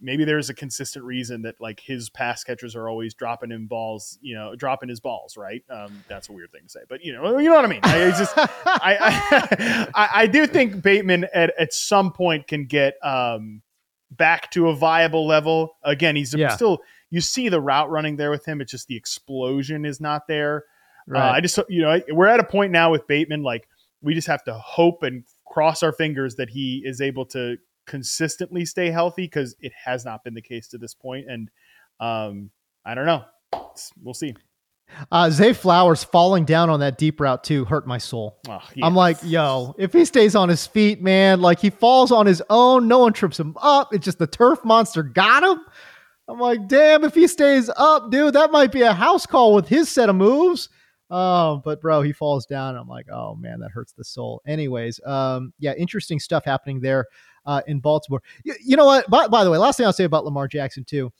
maybe 0.00 0.24
there's 0.24 0.50
a 0.50 0.54
consistent 0.54 1.04
reason 1.04 1.42
that 1.42 1.54
like 1.60 1.78
his 1.78 2.10
pass 2.10 2.42
catchers 2.42 2.74
are 2.74 2.88
always 2.88 3.14
dropping 3.14 3.52
him 3.52 3.68
balls, 3.68 4.18
you 4.20 4.34
know, 4.34 4.56
dropping 4.56 4.88
his 4.88 4.98
balls, 4.98 5.36
right? 5.36 5.62
Um, 5.70 6.02
that's 6.08 6.28
a 6.28 6.32
weird 6.32 6.50
thing 6.50 6.62
to 6.64 6.68
say, 6.68 6.80
but 6.88 7.04
you 7.04 7.12
know, 7.12 7.38
you 7.38 7.48
know 7.48 7.54
what 7.54 7.64
I 7.64 7.68
mean. 7.68 7.80
I 7.84 8.10
just 8.18 8.36
I, 8.36 8.48
I, 8.66 9.88
I 9.94 10.08
I 10.22 10.26
do 10.26 10.48
think 10.48 10.82
Bateman 10.82 11.26
at 11.32 11.54
at 11.56 11.72
some 11.72 12.10
point 12.10 12.48
can 12.48 12.66
get 12.66 12.94
um 13.00 13.62
back 14.10 14.50
to 14.52 14.68
a 14.68 14.74
viable 14.74 15.26
level. 15.26 15.76
Again, 15.82 16.16
he's 16.16 16.34
yeah. 16.34 16.48
still 16.48 16.80
you 17.14 17.20
see 17.20 17.48
the 17.48 17.60
route 17.60 17.90
running 17.90 18.16
there 18.16 18.32
with 18.32 18.44
him. 18.44 18.60
It's 18.60 18.72
just 18.72 18.88
the 18.88 18.96
explosion 18.96 19.84
is 19.84 20.00
not 20.00 20.26
there. 20.26 20.64
Uh, 21.08 21.12
right. 21.12 21.28
Uh, 21.28 21.32
I 21.34 21.40
just 21.40 21.60
you 21.68 21.80
know 21.80 22.00
we're 22.10 22.26
at 22.26 22.40
a 22.40 22.44
point 22.44 22.72
now 22.72 22.90
with 22.90 23.06
Bateman 23.06 23.44
like 23.44 23.68
we 24.02 24.14
just 24.14 24.26
have 24.26 24.42
to 24.44 24.54
hope 24.54 25.04
and 25.04 25.22
cross 25.46 25.84
our 25.84 25.92
fingers 25.92 26.34
that 26.34 26.50
he 26.50 26.82
is 26.84 27.00
able 27.00 27.24
to 27.26 27.56
consistently 27.86 28.64
stay 28.64 28.90
healthy 28.90 29.26
because 29.26 29.54
it 29.60 29.72
has 29.84 30.04
not 30.04 30.24
been 30.24 30.34
the 30.34 30.42
case 30.42 30.66
to 30.68 30.78
this 30.78 30.92
point. 30.92 31.26
And 31.28 31.50
um, 32.00 32.50
I 32.84 32.96
don't 32.96 33.06
know. 33.06 33.24
We'll 34.02 34.14
see. 34.14 34.34
Uh, 35.10 35.30
Zay 35.30 35.52
Flowers 35.52 36.02
falling 36.02 36.44
down 36.44 36.68
on 36.68 36.80
that 36.80 36.98
deep 36.98 37.20
route 37.20 37.44
too 37.44 37.64
hurt 37.64 37.86
my 37.86 37.98
soul. 37.98 38.38
Oh, 38.48 38.60
yeah. 38.74 38.84
I'm 38.84 38.94
like, 38.94 39.18
yo, 39.22 39.74
if 39.78 39.92
he 39.92 40.04
stays 40.04 40.34
on 40.34 40.48
his 40.48 40.66
feet, 40.66 41.00
man, 41.00 41.40
like 41.40 41.60
he 41.60 41.70
falls 41.70 42.10
on 42.10 42.26
his 42.26 42.42
own, 42.50 42.88
no 42.88 42.98
one 42.98 43.12
trips 43.12 43.38
him 43.38 43.56
up. 43.60 43.94
It's 43.94 44.04
just 44.04 44.18
the 44.18 44.26
turf 44.26 44.64
monster 44.64 45.02
got 45.02 45.44
him. 45.44 45.64
I'm 46.28 46.38
like, 46.38 46.68
damn, 46.68 47.04
if 47.04 47.14
he 47.14 47.26
stays 47.26 47.70
up, 47.76 48.10
dude, 48.10 48.34
that 48.34 48.50
might 48.50 48.72
be 48.72 48.82
a 48.82 48.94
house 48.94 49.26
call 49.26 49.54
with 49.54 49.68
his 49.68 49.90
set 49.90 50.08
of 50.08 50.16
moves. 50.16 50.68
Oh, 51.10 51.60
but 51.64 51.80
bro, 51.82 52.02
he 52.02 52.12
falls 52.12 52.46
down. 52.46 52.76
I'm 52.76 52.88
like, 52.88 53.06
oh 53.12 53.34
man, 53.36 53.60
that 53.60 53.70
hurts 53.70 53.92
the 53.92 54.04
soul. 54.04 54.42
Anyways, 54.46 55.00
um, 55.04 55.52
yeah, 55.58 55.74
interesting 55.74 56.18
stuff 56.18 56.44
happening 56.44 56.80
there 56.80 57.06
uh, 57.44 57.60
in 57.66 57.80
Baltimore. 57.80 58.22
You, 58.42 58.54
you 58.64 58.76
know 58.76 58.86
what? 58.86 59.08
By, 59.10 59.28
by 59.28 59.44
the 59.44 59.50
way, 59.50 59.58
last 59.58 59.76
thing 59.76 59.86
I'll 59.86 59.92
say 59.92 60.04
about 60.04 60.24
Lamar 60.24 60.48
Jackson 60.48 60.84
too. 60.84 61.12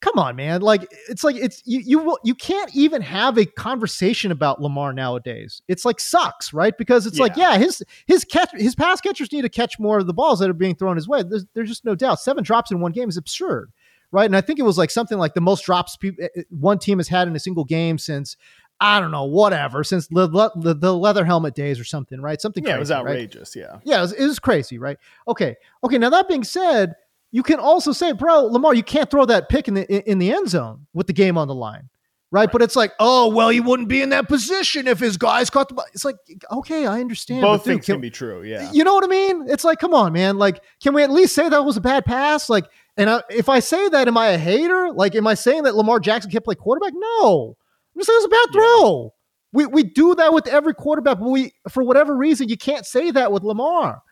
Come 0.00 0.18
on, 0.18 0.36
man! 0.36 0.60
Like 0.60 0.86
it's 1.08 1.24
like 1.24 1.34
it's 1.36 1.62
you 1.64 1.80
you 1.80 2.18
you 2.22 2.34
can't 2.34 2.70
even 2.76 3.00
have 3.00 3.38
a 3.38 3.46
conversation 3.46 4.30
about 4.30 4.60
Lamar 4.60 4.92
nowadays. 4.92 5.62
It's 5.66 5.86
like 5.86 5.98
sucks, 5.98 6.52
right? 6.52 6.76
Because 6.76 7.06
it's 7.06 7.16
yeah. 7.16 7.22
like 7.22 7.36
yeah, 7.38 7.56
his 7.56 7.82
his 8.06 8.22
catch 8.22 8.50
his 8.52 8.74
pass 8.74 9.00
catchers 9.00 9.32
need 9.32 9.42
to 9.42 9.48
catch 9.48 9.78
more 9.78 9.98
of 9.98 10.06
the 10.06 10.12
balls 10.12 10.40
that 10.40 10.50
are 10.50 10.54
being 10.54 10.74
thrown 10.74 10.94
his 10.94 11.08
way. 11.08 11.22
There's, 11.22 11.46
there's 11.54 11.70
just 11.70 11.86
no 11.86 11.94
doubt. 11.94 12.20
Seven 12.20 12.44
drops 12.44 12.70
in 12.70 12.80
one 12.80 12.92
game 12.92 13.08
is 13.08 13.16
absurd 13.16 13.72
right? 14.12 14.26
And 14.26 14.36
I 14.36 14.40
think 14.40 14.58
it 14.58 14.62
was 14.62 14.78
like 14.78 14.90
something 14.90 15.18
like 15.18 15.34
the 15.34 15.40
most 15.40 15.64
drops 15.64 15.96
pe- 15.96 16.12
eh, 16.20 16.28
eh, 16.36 16.42
one 16.50 16.78
team 16.78 16.98
has 16.98 17.08
had 17.08 17.28
in 17.28 17.36
a 17.36 17.40
single 17.40 17.64
game 17.64 17.98
since 17.98 18.36
I 18.78 19.00
don't 19.00 19.10
know, 19.10 19.24
whatever, 19.24 19.82
since 19.84 20.06
the, 20.08 20.28
the, 20.28 20.74
the 20.74 20.94
leather 20.94 21.24
helmet 21.24 21.54
days 21.54 21.80
or 21.80 21.84
something, 21.84 22.20
right? 22.20 22.38
Something. 22.40 22.62
Yeah, 22.62 22.72
crazy, 22.72 22.76
it 22.76 22.80
was 22.80 22.90
outrageous. 22.92 23.56
Right? 23.56 23.62
Yeah, 23.64 23.78
yeah, 23.84 23.98
it 23.98 24.02
was, 24.02 24.12
it 24.12 24.26
was 24.26 24.38
crazy, 24.38 24.78
right? 24.78 24.98
Okay, 25.26 25.56
okay. 25.82 25.96
Now 25.96 26.10
that 26.10 26.28
being 26.28 26.44
said, 26.44 26.94
you 27.32 27.42
can 27.42 27.58
also 27.58 27.92
say, 27.92 28.12
bro, 28.12 28.42
Lamar, 28.42 28.74
you 28.74 28.82
can't 28.82 29.10
throw 29.10 29.24
that 29.26 29.48
pick 29.48 29.66
in 29.68 29.74
the 29.74 30.10
in 30.10 30.18
the 30.18 30.30
end 30.30 30.50
zone 30.50 30.86
with 30.92 31.06
the 31.06 31.12
game 31.14 31.38
on 31.38 31.48
the 31.48 31.54
line. 31.54 31.88
right? 32.30 32.50
But 32.50 32.62
it's 32.62 32.76
like, 32.76 32.92
oh, 33.00 33.28
well, 33.28 33.48
he 33.48 33.60
wouldn't 33.60 33.88
be 33.88 34.02
in 34.02 34.10
that 34.10 34.28
position 34.28 34.86
if 34.86 34.98
his 34.98 35.16
guys 35.16 35.48
caught 35.50 35.68
the 35.68 35.74
ball. 35.74 35.86
It's 35.94 36.04
like, 36.04 36.16
okay, 36.52 36.86
I 36.86 37.00
understand. 37.00 37.42
Both 37.42 37.64
dude, 37.64 37.74
things 37.74 37.86
can 37.86 38.00
be 38.00 38.10
true. 38.10 38.42
Yeah. 38.42 38.70
You 38.72 38.84
know 38.84 38.94
what 38.94 39.04
I 39.04 39.08
mean? 39.08 39.48
It's 39.48 39.64
like, 39.64 39.78
come 39.78 39.94
on, 39.94 40.12
man. 40.12 40.36
Like, 40.38 40.62
can 40.82 40.94
we 40.94 41.02
at 41.02 41.10
least 41.10 41.34
say 41.34 41.48
that 41.48 41.64
was 41.64 41.76
a 41.76 41.80
bad 41.80 42.04
pass? 42.04 42.48
Like, 42.50 42.66
and 42.96 43.10
I, 43.10 43.22
if 43.30 43.48
I 43.48 43.60
say 43.60 43.88
that, 43.88 44.08
am 44.08 44.16
I 44.16 44.28
a 44.28 44.38
hater? 44.38 44.90
Like, 44.92 45.14
am 45.14 45.26
I 45.26 45.34
saying 45.34 45.64
that 45.64 45.76
Lamar 45.76 46.00
Jackson 46.00 46.30
can't 46.30 46.44
play 46.44 46.54
quarterback? 46.54 46.92
No, 46.94 47.56
I'm 47.94 48.00
just 48.00 48.06
saying 48.06 48.16
it 48.16 48.18
was 48.18 48.24
a 48.24 48.28
bad 48.28 48.52
throw. 48.52 49.14
We 49.52 49.66
we 49.66 49.82
do 49.84 50.14
that 50.16 50.32
with 50.32 50.46
every 50.48 50.74
quarterback, 50.74 51.18
but 51.18 51.28
we 51.28 51.52
for 51.68 51.82
whatever 51.82 52.16
reason 52.16 52.48
you 52.48 52.56
can't 52.56 52.84
say 52.84 53.10
that 53.10 53.32
with 53.32 53.42
Lamar 53.42 54.02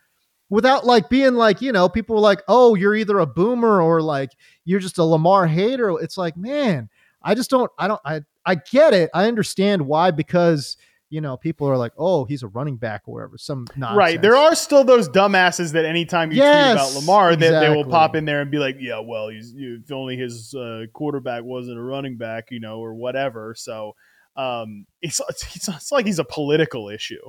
without 0.49 0.85
like 0.85 1.09
being 1.09 1.33
like 1.33 1.61
you 1.61 1.71
know 1.71 1.89
people 1.89 2.15
are 2.15 2.21
like 2.21 2.41
oh 2.47 2.75
you're 2.75 2.95
either 2.95 3.19
a 3.19 3.25
boomer 3.25 3.81
or 3.81 4.01
like 4.01 4.31
you're 4.63 4.79
just 4.79 4.97
a 4.97 5.03
Lamar 5.03 5.47
hater. 5.47 5.91
It's 6.01 6.17
like 6.17 6.37
man, 6.37 6.89
I 7.21 7.35
just 7.35 7.49
don't 7.49 7.71
I 7.77 7.87
don't 7.87 8.01
I 8.05 8.21
I 8.45 8.55
get 8.55 8.93
it. 8.93 9.09
I 9.13 9.27
understand 9.27 9.85
why 9.85 10.11
because 10.11 10.77
you 11.09 11.21
know 11.21 11.37
people 11.37 11.67
are 11.67 11.77
like 11.77 11.93
oh 11.97 12.25
he's 12.25 12.43
a 12.43 12.47
running 12.47 12.77
back 12.77 13.03
or 13.05 13.13
whatever 13.13 13.37
some 13.37 13.65
nonsense. 13.75 13.97
Right. 13.97 14.21
There 14.21 14.35
are 14.35 14.55
still 14.55 14.83
those 14.83 15.07
dumbasses 15.07 15.73
that 15.73 15.85
anytime 15.85 16.31
you 16.31 16.37
Yes, 16.37 16.73
tweet 16.73 16.73
about 16.73 16.99
Lamar, 17.01 17.35
that 17.35 17.59
they 17.59 17.69
will 17.69 17.85
pop 17.85 18.15
in 18.15 18.25
there 18.25 18.41
and 18.41 18.49
be 18.49 18.57
like, 18.57 18.77
"Yeah, 18.79 18.99
well, 18.99 19.29
he's 19.29 19.53
if 19.55 19.91
only 19.91 20.17
his 20.17 20.53
uh, 20.55 20.85
quarterback 20.93 21.43
wasn't 21.43 21.77
a 21.77 21.81
running 21.81 22.17
back, 22.17 22.45
you 22.51 22.59
know, 22.59 22.79
or 22.79 22.93
whatever." 22.93 23.53
So 23.55 23.95
um, 24.35 24.85
it's, 25.01 25.21
it's 25.29 25.67
it's 25.67 25.91
like 25.91 26.05
he's 26.05 26.19
a 26.19 26.25
political 26.25 26.89
issue. 26.89 27.21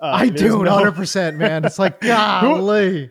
Uh, 0.00 0.10
I 0.14 0.28
do 0.28 0.48
no- 0.48 0.58
100 0.58 0.92
percent 0.92 1.36
man. 1.36 1.64
It's 1.64 1.78
like 1.78 2.00
golly. 2.42 3.10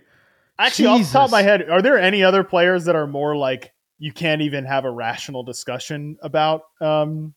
Actually, 0.60 0.88
off 0.88 1.00
the 1.02 1.14
top 1.14 1.26
of 1.26 1.32
my 1.32 1.42
head, 1.42 1.68
are 1.70 1.82
there 1.82 1.98
any 1.98 2.24
other 2.24 2.44
players 2.44 2.86
that 2.86 2.96
are 2.96 3.08
more 3.08 3.36
like 3.36 3.74
you 3.98 4.12
can't 4.12 4.42
even 4.42 4.66
have 4.66 4.86
a 4.86 4.92
rational 4.92 5.44
discussion 5.44 6.18
about? 6.22 6.62
Um, 6.80 7.34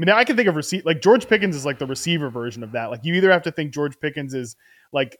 I 0.00 0.06
mean, 0.06 0.08
I 0.16 0.24
can 0.24 0.34
think 0.34 0.48
of 0.48 0.56
receive 0.56 0.86
like 0.86 1.02
George 1.02 1.28
Pickens 1.28 1.54
is 1.54 1.66
like 1.66 1.78
the 1.78 1.86
receiver 1.86 2.30
version 2.30 2.62
of 2.62 2.72
that. 2.72 2.90
Like 2.90 3.00
you 3.04 3.14
either 3.14 3.30
have 3.30 3.42
to 3.42 3.52
think 3.52 3.74
George 3.74 4.00
Pickens 4.00 4.32
is 4.32 4.56
like 4.92 5.18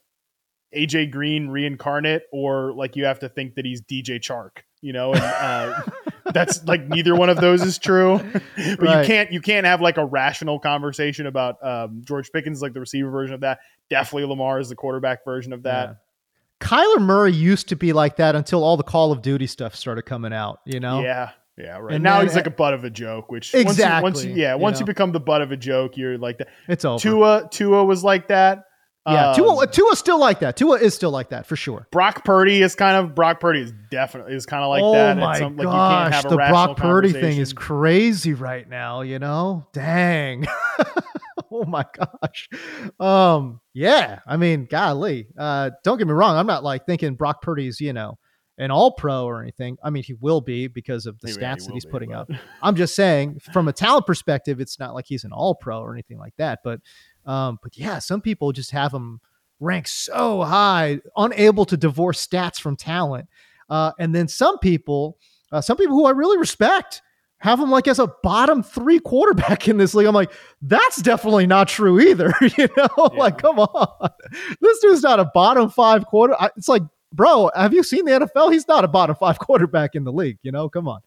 AJ 0.74 1.10
Green 1.10 1.48
reincarnate, 1.48 2.22
or 2.32 2.72
like 2.72 2.96
you 2.96 3.04
have 3.04 3.18
to 3.18 3.28
think 3.28 3.56
that 3.56 3.66
he's 3.66 3.82
DJ 3.82 4.20
Chark. 4.20 4.62
You 4.80 4.94
know, 4.94 5.12
and 5.12 5.22
uh, 5.22 5.82
that's 6.32 6.64
like 6.64 6.88
neither 6.88 7.14
one 7.14 7.28
of 7.28 7.38
those 7.38 7.62
is 7.62 7.76
true. 7.76 8.18
but 8.56 8.80
Right. 8.80 9.00
you 9.02 9.06
can't 9.06 9.32
you 9.32 9.40
can't 9.42 9.66
have 9.66 9.82
like 9.82 9.98
a 9.98 10.04
rational 10.06 10.58
conversation 10.58 11.26
about 11.26 11.62
um, 11.62 12.00
George 12.02 12.32
Pickens 12.32 12.62
like 12.62 12.72
the 12.72 12.80
receiver 12.80 13.10
version 13.10 13.34
of 13.34 13.42
that. 13.42 13.58
Definitely 13.90 14.30
Lamar 14.30 14.60
is 14.60 14.70
the 14.70 14.76
quarterback 14.76 15.24
version 15.26 15.52
of 15.52 15.64
that. 15.64 15.88
Yeah. 15.88 15.94
Kyler 16.66 17.00
Murray 17.02 17.32
used 17.32 17.68
to 17.68 17.76
be 17.76 17.92
like 17.92 18.16
that 18.16 18.34
until 18.34 18.64
all 18.64 18.76
the 18.76 18.82
Call 18.82 19.12
of 19.12 19.20
Duty 19.22 19.46
stuff 19.46 19.74
started 19.74 20.02
coming 20.02 20.32
out, 20.32 20.60
you 20.66 20.78
know? 20.78 21.00
Yeah. 21.00 21.30
Yeah, 21.62 21.78
right. 21.78 21.94
And 21.94 22.04
now 22.04 22.18
then- 22.18 22.26
he's 22.26 22.36
like 22.36 22.46
a 22.46 22.50
butt 22.50 22.74
of 22.74 22.84
a 22.84 22.90
joke, 22.90 23.30
which 23.30 23.54
Exactly, 23.54 24.02
Once 24.02 24.22
you, 24.24 24.28
once 24.30 24.36
you, 24.36 24.42
yeah, 24.42 24.54
you 24.54 24.60
once 24.60 24.76
know. 24.76 24.80
you 24.80 24.86
become 24.86 25.12
the 25.12 25.20
butt 25.20 25.42
of 25.42 25.52
a 25.52 25.56
joke, 25.56 25.96
you're 25.96 26.18
like 26.18 26.38
that. 26.38 26.48
It's 26.68 26.84
over. 26.84 27.00
Tua, 27.00 27.48
Tua 27.50 27.84
was 27.84 28.02
like 28.04 28.28
that. 28.28 28.64
yeah, 29.06 29.30
Um, 29.30 29.34
Tua, 29.36 29.66
Tua's 29.66 29.98
still 29.98 30.18
like 30.20 30.40
that. 30.40 30.56
Tua 30.56 30.78
is 30.78 30.94
still 30.94 31.10
like 31.10 31.30
that 31.30 31.46
for 31.46 31.56
sure. 31.56 31.86
Brock 31.90 32.24
Purdy 32.24 32.62
is 32.62 32.74
kind 32.74 32.96
of 32.96 33.14
Brock 33.14 33.40
Purdy 33.40 33.60
is 33.60 33.72
definitely 33.90 34.34
is 34.34 34.46
kind 34.46 34.62
of 34.62 34.68
like 34.70 34.82
oh 34.82 34.92
that. 34.92 35.16
my 35.16 35.30
It's 35.30 35.38
some- 35.40 35.56
like, 35.56 35.64
you 35.66 35.70
gosh, 35.72 36.02
can't 36.02 36.14
have 36.14 36.24
a 36.26 36.28
the 36.28 36.36
Brock 36.36 36.76
Purdy 36.76 37.12
thing 37.12 37.38
is 37.38 37.52
crazy 37.52 38.34
right 38.34 38.68
now. 38.68 39.00
You 39.02 39.18
know, 39.18 39.66
dang. 39.72 40.46
oh 41.52 41.64
my 41.64 41.84
gosh. 41.96 42.48
Um, 42.98 43.60
yeah. 43.74 44.20
I 44.26 44.36
mean, 44.36 44.66
golly. 44.70 45.28
Uh, 45.36 45.70
don't 45.84 45.98
get 45.98 46.06
me 46.06 46.12
wrong. 46.12 46.36
I'm 46.36 46.46
not 46.46 46.62
like 46.64 46.86
thinking 46.86 47.14
Brock 47.14 47.42
Purdy's, 47.42 47.80
you 47.80 47.92
know, 47.92 48.18
an 48.60 48.70
all 48.70 48.92
pro 48.92 49.24
or 49.24 49.42
anything. 49.42 49.76
I 49.82 49.90
mean, 49.90 50.02
he 50.02 50.12
will 50.14 50.40
be 50.40 50.68
because 50.68 51.06
of 51.06 51.18
the 51.20 51.28
He- 51.28 51.34
yeah, 51.40 51.54
he 51.56 51.60
stats 51.60 51.66
that 51.66 51.74
he's 51.74 51.84
be, 51.84 51.90
putting 51.90 52.10
but- 52.10 52.30
up. 52.30 52.30
I'm 52.62 52.76
just 52.76 52.94
saying, 52.94 53.40
from 53.52 53.66
a 53.68 53.72
talent 53.72 54.06
perspective, 54.06 54.60
it's 54.60 54.78
not 54.78 54.94
like 54.94 55.06
he's 55.06 55.24
an 55.24 55.32
all 55.32 55.54
pro 55.54 55.80
or 55.80 55.92
anything 55.92 56.18
like 56.18 56.34
that. 56.36 56.60
But, 56.62 56.80
um, 57.26 57.58
but 57.62 57.76
yeah, 57.76 57.98
some 57.98 58.20
people 58.20 58.52
just 58.52 58.70
have 58.70 58.92
him 58.92 59.20
ranked 59.58 59.88
so 59.88 60.42
high, 60.42 61.00
unable 61.16 61.64
to 61.66 61.76
divorce 61.76 62.24
stats 62.26 62.60
from 62.60 62.76
talent. 62.76 63.28
Uh, 63.68 63.92
and 63.98 64.14
then 64.14 64.28
some 64.28 64.58
people, 64.58 65.18
uh, 65.52 65.60
some 65.60 65.76
people 65.76 65.96
who 65.96 66.06
I 66.06 66.10
really 66.10 66.38
respect, 66.38 67.02
have 67.38 67.58
him 67.58 67.70
like 67.70 67.88
as 67.88 67.98
a 67.98 68.12
bottom 68.22 68.62
three 68.62 68.98
quarterback 68.98 69.66
in 69.68 69.78
this 69.78 69.94
league. 69.94 70.06
I'm 70.06 70.14
like, 70.14 70.30
that's 70.60 71.00
definitely 71.00 71.46
not 71.46 71.68
true 71.68 71.98
either. 71.98 72.32
you 72.58 72.68
know, 72.76 73.10
like 73.14 73.38
come 73.38 73.58
on, 73.58 74.10
this 74.60 74.78
dude's 74.80 75.02
not 75.02 75.20
a 75.20 75.24
bottom 75.32 75.70
five 75.70 76.04
quarter. 76.04 76.34
I, 76.38 76.50
it's 76.58 76.68
like, 76.68 76.82
bro, 77.12 77.50
have 77.54 77.74
you 77.74 77.82
seen 77.82 78.04
the 78.04 78.12
NFL? 78.12 78.52
He's 78.52 78.68
not 78.68 78.84
a 78.84 78.88
bottom 78.88 79.16
five 79.16 79.38
quarterback 79.40 79.94
in 79.94 80.04
the 80.04 80.12
league. 80.12 80.38
You 80.42 80.52
know, 80.52 80.68
come 80.68 80.88
on. 80.88 81.00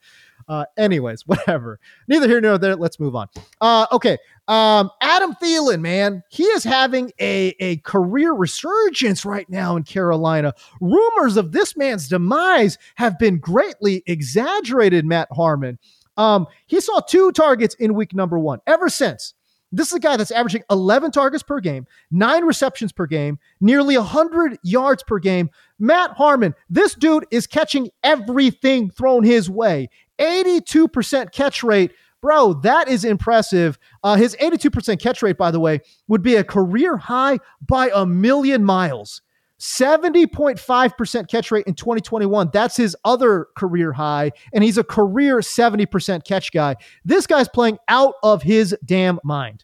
Uh, 0.48 0.66
anyways, 0.78 1.22
whatever. 1.28 1.80
Neither 2.08 2.28
here 2.28 2.42
nor 2.42 2.58
there. 2.58 2.76
Let's 2.76 3.00
move 3.00 3.16
on. 3.16 3.28
Uh, 3.62 3.88
okay. 3.92 4.18
Um, 4.48 4.90
Adam 5.02 5.36
Thielen, 5.42 5.80
man, 5.80 6.22
he 6.30 6.44
is 6.44 6.64
having 6.64 7.12
a, 7.20 7.56
a 7.60 7.78
career 7.78 8.34
resurgence 8.34 9.24
right 9.24 9.50
now 9.50 9.78
in 9.78 9.84
Carolina. 9.84 10.54
Rumors 10.82 11.38
of 11.38 11.54
this 11.54 11.78
man's 11.78 12.10
demise 12.10 12.78
have 12.96 13.18
been 13.18 13.40
greatly 13.40 14.04
exaggerated, 14.06 15.06
Matt 15.06 15.30
Harmon. 15.32 15.80
Um, 16.18 16.46
he 16.68 16.80
saw 16.82 17.00
two 17.00 17.32
targets 17.32 17.76
in 17.76 17.96
week 17.96 18.14
number 18.14 18.38
one. 18.38 18.60
Ever 18.68 18.90
since, 18.90 19.34
this 19.74 19.88
is 19.88 19.94
a 19.94 20.00
guy 20.00 20.16
that's 20.16 20.32
averaging 20.32 20.64
11 20.70 21.12
targets 21.12 21.44
per 21.44 21.60
game, 21.60 21.86
nine 22.12 22.46
receptions 22.46 22.92
per 22.92 23.08
game, 23.08 23.40
nearly 23.60 23.98
100 23.98 24.58
yards 24.64 25.04
per 25.04 25.20
game. 25.20 25.50
Matt 25.80 26.12
Harmon, 26.12 26.54
this 26.70 26.94
dude 26.94 27.26
is 27.32 27.48
catching 27.48 27.90
everything 28.04 28.92
thrown 28.92 29.24
his 29.24 29.50
way. 29.50 29.90
82% 30.20 31.32
catch 31.32 31.64
rate. 31.64 31.92
Bro, 32.22 32.62
that 32.62 32.88
is 32.88 33.04
impressive. 33.04 33.78
Uh, 34.04 34.16
his 34.16 34.36
82% 34.38 35.02
catch 35.02 35.22
rate, 35.22 35.38
by 35.38 35.52
the 35.52 35.60
way, 35.60 35.82
would 36.08 36.22
be 36.22 36.36
a 36.36 36.44
career 36.44 36.96
high 36.96 37.40
by 37.68 37.92
a 37.94 38.06
million 38.06 38.64
miles. 38.64 39.22
70.5% 39.64 41.30
catch 41.30 41.50
rate 41.50 41.66
in 41.68 41.74
2021. 41.74 42.50
That's 42.52 42.76
his 42.76 42.98
other 43.06 43.48
career 43.56 43.94
high. 43.94 44.32
And 44.54 44.62
he's 44.62 44.78
a 44.78 44.84
career 44.84 45.38
70% 45.38 46.26
catch 46.26 46.52
guy. 46.52 46.76
This 47.06 47.26
guy's 47.26 47.48
playing 47.48 47.78
out 47.88 48.16
of 48.24 48.44
his 48.44 48.76
damn 48.84 49.20
mind. 49.24 49.64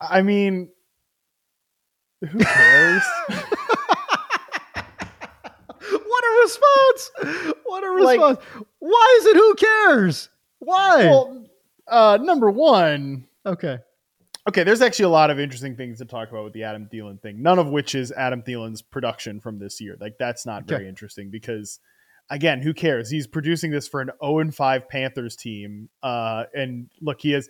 I 0.00 0.22
mean, 0.22 0.70
who 2.20 2.38
cares? 2.38 3.02
What 5.88 6.24
a 6.24 6.40
response! 6.42 7.10
What 7.64 7.84
a 7.84 7.92
Like- 8.02 8.18
response! 8.20 8.38
Why 8.78 9.16
is 9.18 9.26
it 9.26 9.36
who 9.36 9.54
cares? 9.54 10.28
Why? 10.58 11.04
well, 11.06 11.44
uh, 11.86 12.18
number 12.20 12.50
one, 12.50 13.26
okay. 13.44 13.78
okay, 14.48 14.64
there's 14.64 14.80
actually 14.82 15.04
a 15.04 15.08
lot 15.10 15.30
of 15.30 15.38
interesting 15.38 15.76
things 15.76 15.98
to 15.98 16.04
talk 16.04 16.30
about 16.30 16.44
with 16.44 16.52
the 16.54 16.64
Adam 16.64 16.88
Thielen 16.92 17.20
thing. 17.20 17.42
None 17.42 17.58
of 17.58 17.68
which 17.68 17.94
is 17.94 18.10
Adam 18.12 18.42
Thielen's 18.42 18.82
production 18.82 19.40
from 19.40 19.58
this 19.58 19.80
year. 19.80 19.96
Like 20.00 20.16
that's 20.18 20.46
not 20.46 20.64
very 20.66 20.88
interesting 20.88 21.30
because 21.30 21.78
again, 22.30 22.60
who 22.60 22.74
cares? 22.74 23.10
He's 23.10 23.26
producing 23.26 23.70
this 23.70 23.88
for 23.88 24.00
an 24.00 24.10
0 24.22 24.38
and 24.40 24.54
5 24.54 24.88
Panthers 24.88 25.36
team. 25.36 25.88
Uh, 26.02 26.44
and 26.54 26.88
look, 27.00 27.20
he 27.20 27.34
is 27.34 27.48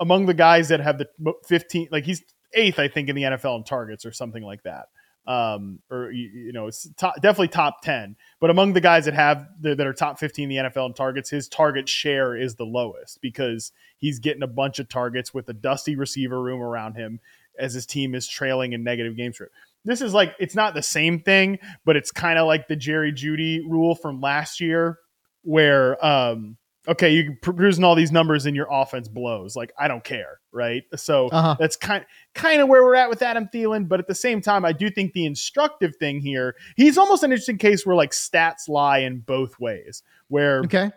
among 0.00 0.26
the 0.26 0.34
guys 0.34 0.68
that 0.68 0.80
have 0.80 0.98
the 0.98 1.08
15 1.46 1.88
like 1.90 2.04
he's 2.04 2.22
eighth 2.54 2.78
I 2.78 2.88
think 2.88 3.08
in 3.08 3.16
the 3.16 3.22
NFL 3.22 3.58
in 3.58 3.64
targets 3.64 4.04
or 4.04 4.12
something 4.12 4.42
like 4.42 4.62
that. 4.64 4.86
Um, 5.24 5.78
or 5.88 6.10
you, 6.10 6.28
you 6.46 6.52
know, 6.52 6.66
it's 6.66 6.88
top, 6.96 7.14
definitely 7.22 7.48
top 7.48 7.82
10, 7.82 8.16
but 8.40 8.50
among 8.50 8.72
the 8.72 8.80
guys 8.80 9.04
that 9.04 9.14
have 9.14 9.46
that 9.60 9.80
are 9.80 9.92
top 9.92 10.18
15 10.18 10.50
in 10.50 10.64
the 10.64 10.70
NFL 10.70 10.86
in 10.86 10.94
targets, 10.94 11.30
his 11.30 11.48
target 11.48 11.88
share 11.88 12.36
is 12.36 12.56
the 12.56 12.66
lowest 12.66 13.20
because 13.22 13.70
he's 13.98 14.18
getting 14.18 14.42
a 14.42 14.48
bunch 14.48 14.80
of 14.80 14.88
targets 14.88 15.32
with 15.32 15.48
a 15.48 15.52
dusty 15.52 15.94
receiver 15.94 16.42
room 16.42 16.60
around 16.60 16.94
him 16.94 17.20
as 17.56 17.74
his 17.74 17.86
team 17.86 18.16
is 18.16 18.26
trailing 18.26 18.72
in 18.72 18.82
negative 18.82 19.16
game 19.16 19.32
script. 19.32 19.54
This 19.84 20.00
is 20.00 20.14
like 20.14 20.34
it's 20.38 20.54
not 20.54 20.74
the 20.74 20.82
same 20.82 21.20
thing, 21.20 21.58
but 21.84 21.96
it's 21.96 22.10
kind 22.10 22.38
of 22.38 22.46
like 22.46 22.68
the 22.68 22.76
Jerry 22.76 23.12
Jeudy 23.12 23.60
rule 23.68 23.94
from 23.94 24.20
last 24.20 24.60
year, 24.60 24.98
where 25.42 26.04
um, 26.04 26.56
okay, 26.88 27.10
you're 27.10 27.34
producing 27.42 27.84
all 27.84 27.94
these 27.94 28.12
numbers 28.12 28.46
and 28.46 28.54
your 28.56 28.66
offense 28.70 29.08
blows. 29.08 29.54
Like 29.56 29.72
I 29.78 29.88
don't 29.88 30.02
care, 30.04 30.38
right? 30.52 30.82
So 30.96 31.28
Uh-huh. 31.28 31.56
that's 31.58 31.76
kind 31.76 32.04
kind 32.34 32.60
of 32.60 32.68
where 32.68 32.82
we're 32.84 32.94
at 32.96 33.08
with 33.10 33.22
Adam 33.22 33.48
Thielen. 33.52 33.88
But 33.88 34.00
at 34.00 34.06
the 34.06 34.14
same 34.14 34.40
time, 34.40 34.64
I 34.64 34.72
do 34.72 34.90
think 34.90 35.12
the 35.12 35.26
instructive 35.26 35.96
thing 35.96 36.20
here, 36.20 36.54
he's 36.76 36.96
almost 36.98 37.22
an 37.24 37.32
interesting 37.32 37.58
case 37.58 37.84
where 37.86 37.96
like 37.96 38.10
stats 38.12 38.68
lie 38.68 38.98
in 38.98 39.20
both 39.20 39.58
ways. 39.60 40.02
Where 40.28 40.60
Okay. 40.60 40.90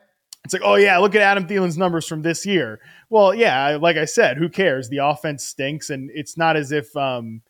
it's 0.44 0.54
like, 0.54 0.63
oh 0.63 0.75
yeah, 0.75 0.98
look 1.00 1.15
at 1.15 1.22
Adam 1.22 1.48
Thielen's 1.48 1.77
numbers 1.77 2.08
from 2.08 2.22
this 2.22 2.46
year. 2.46 2.80
Well, 3.10 3.34
yeah, 3.34 3.77
like 3.82 3.98
I 3.98 4.06
said, 4.06 4.38
who 4.38 4.48
cares? 4.50 4.89
The 4.89 5.00
offense 5.00 5.44
stinks, 5.44 5.89
and 5.89 6.10
it's 6.13 6.38
not 6.38 6.56
as 6.56 6.72
if, 6.72 6.96
um, 6.96 7.42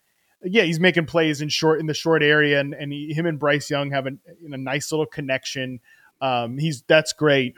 yeah, 0.50 0.62
he's 0.62 0.80
making 0.80 1.06
plays 1.06 1.40
in 1.40 1.48
short 1.48 1.80
in 1.80 1.86
the 1.86 1.94
short 1.94 2.22
area, 2.22 2.60
and, 2.60 2.74
and 2.74 2.92
he, 2.92 3.12
him 3.12 3.26
and 3.26 3.38
Bryce 3.38 3.70
Young 3.70 3.90
have 3.90 4.06
a, 4.06 4.10
a 4.50 4.56
nice 4.56 4.92
little 4.92 5.06
connection. 5.06 5.80
Um, 6.20 6.58
he's 6.58 6.82
that's 6.82 7.12
great. 7.12 7.54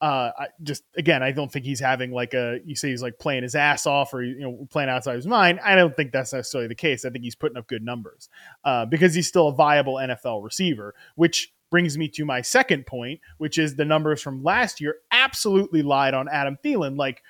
Uh, 0.00 0.32
I 0.36 0.46
just 0.62 0.82
again, 0.96 1.22
I 1.22 1.30
don't 1.30 1.50
think 1.50 1.64
he's 1.64 1.78
having 1.78 2.10
like 2.10 2.34
a 2.34 2.58
you 2.64 2.74
say 2.74 2.90
he's 2.90 3.02
like 3.02 3.18
playing 3.18 3.44
his 3.44 3.54
ass 3.54 3.86
off 3.86 4.12
or 4.12 4.22
you 4.22 4.40
know 4.40 4.66
playing 4.70 4.88
outside 4.88 5.14
his 5.14 5.26
mind. 5.26 5.60
I 5.62 5.76
don't 5.76 5.96
think 5.96 6.10
that's 6.10 6.32
necessarily 6.32 6.66
the 6.66 6.74
case. 6.74 7.04
I 7.04 7.10
think 7.10 7.22
he's 7.22 7.36
putting 7.36 7.56
up 7.56 7.68
good 7.68 7.84
numbers 7.84 8.28
uh, 8.64 8.84
because 8.84 9.14
he's 9.14 9.28
still 9.28 9.48
a 9.48 9.54
viable 9.54 9.94
NFL 9.94 10.42
receiver, 10.42 10.94
which 11.14 11.52
brings 11.70 11.96
me 11.96 12.08
to 12.08 12.24
my 12.24 12.40
second 12.40 12.84
point, 12.84 13.20
which 13.38 13.58
is 13.58 13.76
the 13.76 13.84
numbers 13.84 14.20
from 14.20 14.42
last 14.42 14.80
year 14.80 14.96
absolutely 15.10 15.82
lied 15.82 16.14
on 16.14 16.28
Adam 16.28 16.58
Thielen. 16.64 16.98
Like 16.98 17.22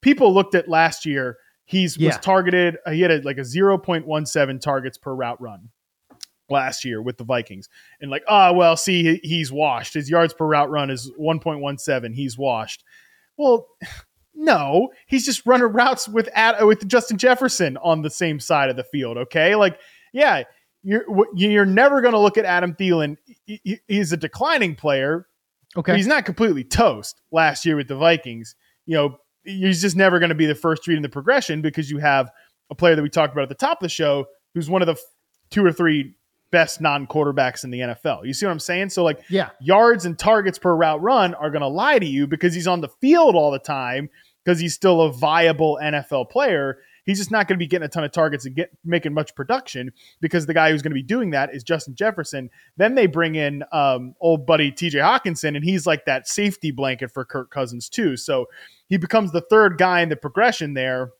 people 0.00 0.32
looked 0.32 0.54
at 0.54 0.68
last 0.68 1.04
year, 1.04 1.36
he's 1.70 1.96
yeah. 1.96 2.08
was 2.08 2.18
targeted. 2.18 2.76
Uh, 2.84 2.90
he 2.90 3.00
had 3.00 3.10
a, 3.10 3.22
like 3.22 3.38
a 3.38 3.44
zero 3.44 3.78
point 3.78 4.06
one 4.06 4.26
seven 4.26 4.58
targets 4.58 4.98
per 4.98 5.14
route 5.14 5.40
run 5.40 5.70
last 6.48 6.84
year 6.84 7.00
with 7.00 7.16
the 7.16 7.24
Vikings, 7.24 7.68
and 8.00 8.10
like, 8.10 8.24
oh 8.28 8.52
well, 8.52 8.76
see, 8.76 9.20
he's 9.22 9.52
washed. 9.52 9.94
His 9.94 10.10
yards 10.10 10.34
per 10.34 10.46
route 10.46 10.70
run 10.70 10.90
is 10.90 11.10
one 11.16 11.38
point 11.38 11.60
one 11.60 11.78
seven. 11.78 12.12
He's 12.12 12.36
washed. 12.36 12.84
Well. 13.36 13.66
No, 14.32 14.90
he's 15.06 15.26
just 15.26 15.44
running 15.44 15.66
routes 15.66 16.08
with 16.08 16.28
with 16.60 16.86
Justin 16.86 17.18
Jefferson 17.18 17.76
on 17.78 18.00
the 18.00 18.08
same 18.08 18.38
side 18.38 18.70
of 18.70 18.76
the 18.76 18.84
field. 18.84 19.18
Okay, 19.18 19.56
like 19.56 19.78
yeah, 20.12 20.44
you're 20.82 21.04
you're 21.34 21.66
never 21.66 22.00
going 22.00 22.12
to 22.12 22.18
look 22.18 22.38
at 22.38 22.44
Adam 22.44 22.74
Thielen. 22.74 23.16
he's 23.86 24.12
a 24.12 24.16
declining 24.16 24.74
player. 24.74 25.26
Okay, 25.76 25.96
he's 25.96 26.06
not 26.06 26.24
completely 26.24 26.64
toast 26.64 27.20
last 27.30 27.66
year 27.66 27.76
with 27.76 27.88
the 27.88 27.96
Vikings. 27.96 28.54
You 28.86 28.96
know, 28.96 29.16
he's 29.44 29.80
just 29.80 29.96
never 29.96 30.18
going 30.18 30.30
to 30.30 30.34
be 30.34 30.46
the 30.46 30.54
first 30.54 30.86
read 30.86 30.96
in 30.96 31.02
the 31.02 31.08
progression 31.08 31.62
because 31.62 31.90
you 31.90 31.98
have 31.98 32.30
a 32.70 32.74
player 32.74 32.94
that 32.94 33.02
we 33.02 33.08
talked 33.08 33.32
about 33.32 33.42
at 33.42 33.48
the 33.48 33.54
top 33.54 33.78
of 33.78 33.82
the 33.82 33.88
show 33.88 34.26
who's 34.54 34.70
one 34.70 34.82
of 34.82 34.86
the 34.86 34.96
two 35.50 35.64
or 35.64 35.72
three 35.72 36.14
best 36.50 36.80
non-quarterbacks 36.80 37.64
in 37.64 37.70
the 37.70 37.80
NFL. 37.80 38.26
You 38.26 38.34
see 38.34 38.46
what 38.46 38.52
I'm 38.52 38.60
saying? 38.60 38.90
So 38.90 39.04
like 39.04 39.20
yeah. 39.28 39.50
yards 39.60 40.04
and 40.04 40.18
targets 40.18 40.58
per 40.58 40.74
route 40.74 41.00
run 41.00 41.34
are 41.34 41.50
going 41.50 41.62
to 41.62 41.68
lie 41.68 41.98
to 41.98 42.06
you 42.06 42.26
because 42.26 42.54
he's 42.54 42.66
on 42.66 42.80
the 42.80 42.88
field 43.00 43.36
all 43.36 43.50
the 43.50 43.58
time 43.58 44.10
because 44.44 44.58
he's 44.58 44.74
still 44.74 45.02
a 45.02 45.12
viable 45.12 45.78
NFL 45.82 46.30
player 46.30 46.78
he's 47.10 47.18
just 47.18 47.30
not 47.30 47.48
going 47.48 47.56
to 47.56 47.62
be 47.62 47.66
getting 47.66 47.84
a 47.84 47.88
ton 47.88 48.04
of 48.04 48.12
targets 48.12 48.46
and 48.46 48.54
get 48.54 48.70
making 48.84 49.12
much 49.12 49.34
production 49.34 49.92
because 50.20 50.46
the 50.46 50.54
guy 50.54 50.70
who's 50.70 50.82
going 50.82 50.92
to 50.92 50.94
be 50.94 51.02
doing 51.02 51.30
that 51.30 51.54
is 51.54 51.64
Justin 51.64 51.94
Jefferson. 51.94 52.50
Then 52.76 52.94
they 52.94 53.06
bring 53.06 53.34
in 53.34 53.64
um, 53.72 54.14
old 54.20 54.46
buddy 54.46 54.70
TJ 54.70 54.94
Hockenson 54.94 55.56
and 55.56 55.64
he's 55.64 55.86
like 55.86 56.04
that 56.04 56.28
safety 56.28 56.70
blanket 56.70 57.10
for 57.10 57.24
Kirk 57.24 57.50
Cousins 57.50 57.88
too. 57.88 58.16
So 58.16 58.46
he 58.90 58.98
becomes 58.98 59.32
the 59.32 59.40
third 59.40 59.78
guy 59.78 60.02
in 60.02 60.10
the 60.10 60.16
progression 60.16 60.74
there, 60.74 61.12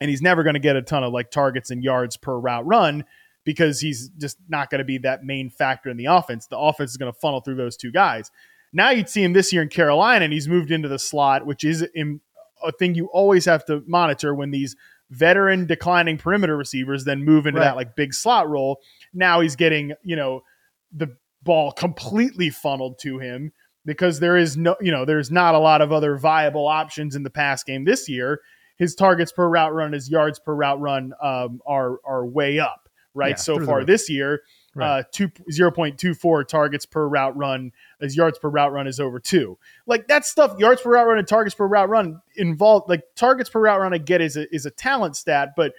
and 0.00 0.08
he's 0.08 0.22
never 0.22 0.42
going 0.42 0.54
to 0.54 0.60
get 0.60 0.76
a 0.76 0.82
ton 0.82 1.04
of 1.04 1.12
like 1.12 1.30
targets 1.30 1.70
and 1.70 1.84
yards 1.84 2.16
per 2.16 2.38
route 2.38 2.64
run 2.64 3.04
because 3.44 3.80
he's 3.80 4.08
just 4.10 4.38
not 4.48 4.70
going 4.70 4.78
to 4.78 4.84
be 4.84 4.98
that 4.98 5.24
main 5.24 5.50
factor 5.50 5.90
in 5.90 5.96
the 5.96 6.06
offense. 6.06 6.46
The 6.46 6.58
offense 6.58 6.92
is 6.92 6.96
going 6.96 7.12
to 7.12 7.18
funnel 7.18 7.40
through 7.40 7.56
those 7.56 7.76
two 7.76 7.90
guys. 7.90 8.30
Now 8.72 8.90
you'd 8.90 9.08
see 9.08 9.22
him 9.22 9.32
this 9.32 9.52
year 9.52 9.62
in 9.62 9.68
Carolina, 9.68 10.24
and 10.24 10.32
he's 10.32 10.48
moved 10.48 10.70
into 10.70 10.88
the 10.88 10.98
slot, 10.98 11.44
which 11.44 11.64
is 11.64 11.82
a 11.82 12.72
thing 12.78 12.94
you 12.94 13.06
always 13.06 13.44
have 13.44 13.64
to 13.66 13.82
monitor 13.86 14.34
when 14.34 14.52
these 14.52 14.76
veteran 15.10 15.66
declining 15.66 16.16
perimeter 16.16 16.56
receivers 16.56 17.04
then 17.04 17.24
move 17.24 17.46
into 17.46 17.60
right. 17.60 17.66
that 17.66 17.76
like 17.76 17.96
big 17.96 18.14
slot 18.14 18.48
role. 18.48 18.80
Now 19.12 19.40
he's 19.40 19.56
getting, 19.56 19.92
you 20.02 20.16
know, 20.16 20.42
the 20.90 21.16
ball 21.42 21.72
completely 21.72 22.48
funneled 22.48 22.98
to 23.00 23.18
him 23.18 23.52
because 23.84 24.20
there 24.20 24.36
is 24.36 24.56
no, 24.56 24.76
you 24.80 24.92
know, 24.92 25.04
there's 25.04 25.30
not 25.30 25.54
a 25.54 25.58
lot 25.58 25.80
of 25.80 25.92
other 25.92 26.16
viable 26.16 26.66
options 26.66 27.16
in 27.16 27.22
the 27.22 27.30
pass 27.30 27.62
game 27.62 27.84
this 27.84 28.08
year. 28.08 28.40
His 28.76 28.94
targets 28.94 29.32
per 29.32 29.48
route 29.48 29.74
run, 29.74 29.92
his 29.92 30.10
yards 30.10 30.38
per 30.38 30.54
route 30.54 30.80
run 30.80 31.12
um, 31.22 31.60
are 31.66 31.98
are 32.04 32.24
way 32.26 32.58
up, 32.58 32.88
right? 33.14 33.30
Yeah, 33.30 33.36
so 33.36 33.64
far 33.64 33.84
this 33.84 34.08
year, 34.08 34.42
right. 34.74 35.00
uh, 35.00 35.02
two, 35.12 35.28
0.24 35.28 36.48
targets 36.48 36.86
per 36.86 37.06
route 37.06 37.36
run. 37.36 37.70
His 38.00 38.16
yards 38.16 38.38
per 38.38 38.48
route 38.48 38.72
run 38.72 38.86
is 38.86 38.98
over 38.98 39.20
two. 39.20 39.58
Like 39.86 40.08
that 40.08 40.24
stuff, 40.24 40.58
yards 40.58 40.80
per 40.80 40.90
route 40.90 41.06
run 41.06 41.18
and 41.18 41.28
targets 41.28 41.54
per 41.54 41.66
route 41.66 41.88
run 41.88 42.20
involved. 42.36 42.88
Like 42.88 43.02
targets 43.14 43.50
per 43.50 43.60
route 43.60 43.80
run, 43.80 43.94
I 43.94 43.98
get 43.98 44.20
is 44.20 44.36
a, 44.36 44.52
is 44.54 44.66
a 44.66 44.70
talent 44.70 45.16
stat, 45.16 45.50
but 45.56 45.74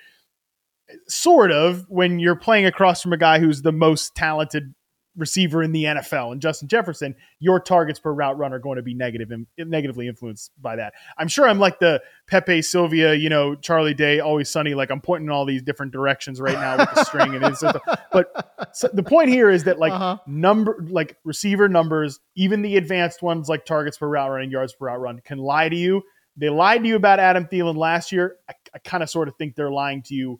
sort 1.08 1.52
of 1.52 1.86
when 1.90 2.20
you're 2.20 2.36
playing 2.36 2.66
across 2.66 3.02
from 3.02 3.14
a 3.14 3.18
guy 3.18 3.40
who's 3.40 3.62
the 3.62 3.72
most 3.72 4.16
talented 4.16 4.74
receiver 5.16 5.62
in 5.62 5.72
the 5.72 5.84
NFL 5.84 6.32
and 6.32 6.42
Justin 6.42 6.68
Jefferson, 6.68 7.16
your 7.40 7.60
targets 7.60 8.00
per 8.00 8.12
route 8.12 8.38
run 8.38 8.54
are 8.54 8.60
going 8.60 8.78
to 8.78 8.82
be 8.82 8.94
negative 8.94 9.32
and 9.32 9.46
negatively 9.58 10.08
influenced 10.08 10.52
by 10.62 10.76
that. 10.76 10.94
I'm 11.18 11.28
sure 11.28 11.48
I'm 11.48 11.60
like 11.60 11.80
the 11.80 12.02
Pepe 12.28 12.62
Sylvia, 12.62 13.14
you 13.14 13.30
know, 13.30 13.56
Charlie 13.56 13.94
Day, 13.94 14.20
always 14.20 14.50
sunny. 14.50 14.74
Like 14.74 14.90
I'm 14.90 15.02
pointing 15.02 15.28
in 15.28 15.32
all 15.32 15.46
these 15.46 15.62
different 15.62 15.92
directions 15.92 16.42
right 16.42 16.56
now 16.56 16.78
with 16.78 16.94
the 16.94 17.04
string 17.04 17.36
and 17.36 17.44
just, 17.44 17.64
but 18.12 18.72
so 18.74 18.90
the 18.94 19.04
point 19.04 19.30
here 19.30 19.50
is 19.50 19.66
that 19.66 19.80
like 19.80 19.94
uh-huh. 19.94 20.18
number, 20.26 20.86
like 20.90 21.18
receiver 21.24 21.70
numbers, 21.70 22.20
even 22.36 22.62
the 22.62 22.78
advanced 22.78 23.22
ones 23.22 23.50
like 23.50 23.66
targets 23.66 23.98
per 23.98 24.08
route 24.08 24.32
run 24.32 24.44
and 24.44 24.52
yards 24.52 24.74
per 24.74 24.88
route 24.88 25.00
run 25.00 25.22
can 25.24 25.38
lie 25.38 25.70
to 25.70 25.76
you. 25.76 26.02
They 26.36 26.50
lied 26.50 26.82
to 26.82 26.88
you 26.90 26.96
about 26.96 27.20
Adam 27.20 27.46
Thielen 27.46 27.78
last 27.78 28.12
year. 28.12 28.38
I, 28.50 28.54
I 28.74 28.80
kind 28.80 29.04
of 29.04 29.10
sort 29.10 29.28
of 29.28 29.36
think 29.36 29.56
they're 29.56 29.72
lying 29.72 30.02
to 30.04 30.16
you 30.16 30.40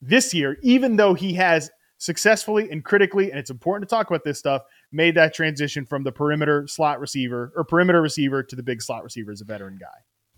this 0.00 0.32
year, 0.32 0.56
even 0.62 0.96
though 0.96 1.14
he 1.14 1.34
has 1.34 1.70
successfully 1.98 2.70
and 2.70 2.84
critically, 2.84 3.30
and 3.30 3.38
it's 3.38 3.50
important 3.50 3.88
to 3.88 3.94
talk 3.94 4.08
about 4.08 4.24
this 4.24 4.38
stuff, 4.38 4.62
made 4.92 5.14
that 5.14 5.34
transition 5.34 5.86
from 5.86 6.04
the 6.04 6.12
perimeter 6.12 6.66
slot 6.66 7.00
receiver 7.00 7.52
or 7.56 7.64
perimeter 7.64 8.02
receiver 8.02 8.42
to 8.42 8.56
the 8.56 8.62
big 8.62 8.82
slot 8.82 9.02
receiver 9.02 9.32
as 9.32 9.40
a 9.40 9.44
veteran 9.44 9.78
guy. 9.78 9.86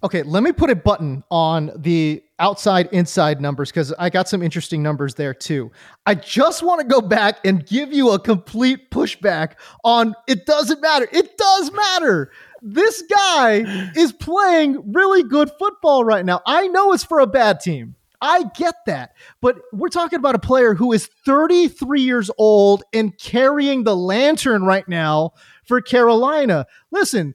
Okay, 0.00 0.22
let 0.22 0.44
me 0.44 0.52
put 0.52 0.70
a 0.70 0.76
button 0.76 1.24
on 1.28 1.72
the 1.74 2.22
outside 2.38 2.88
inside 2.92 3.40
numbers 3.40 3.72
because 3.72 3.92
I 3.98 4.10
got 4.10 4.28
some 4.28 4.44
interesting 4.44 4.80
numbers 4.80 5.16
there 5.16 5.34
too. 5.34 5.72
I 6.06 6.14
just 6.14 6.62
want 6.62 6.80
to 6.80 6.86
go 6.86 7.00
back 7.00 7.40
and 7.44 7.66
give 7.66 7.92
you 7.92 8.12
a 8.12 8.18
complete 8.20 8.92
pushback 8.92 9.54
on 9.82 10.14
it 10.28 10.46
doesn't 10.46 10.80
matter. 10.80 11.08
It 11.10 11.36
does 11.36 11.72
matter. 11.72 12.30
This 12.62 13.02
guy 13.02 13.90
is 13.96 14.12
playing 14.12 14.92
really 14.92 15.24
good 15.24 15.50
football 15.58 16.04
right 16.04 16.24
now. 16.24 16.42
I 16.46 16.68
know 16.68 16.92
it's 16.92 17.04
for 17.04 17.18
a 17.18 17.26
bad 17.26 17.58
team. 17.58 17.96
I 18.20 18.44
get 18.56 18.74
that. 18.86 19.12
But 19.40 19.60
we're 19.72 19.88
talking 19.88 20.18
about 20.18 20.34
a 20.34 20.40
player 20.40 20.74
who 20.74 20.92
is 20.92 21.08
33 21.24 22.00
years 22.00 22.30
old 22.38 22.82
and 22.92 23.16
carrying 23.18 23.84
the 23.84 23.96
lantern 23.96 24.64
right 24.64 24.88
now 24.88 25.32
for 25.64 25.80
Carolina. 25.80 26.66
Listen, 26.90 27.34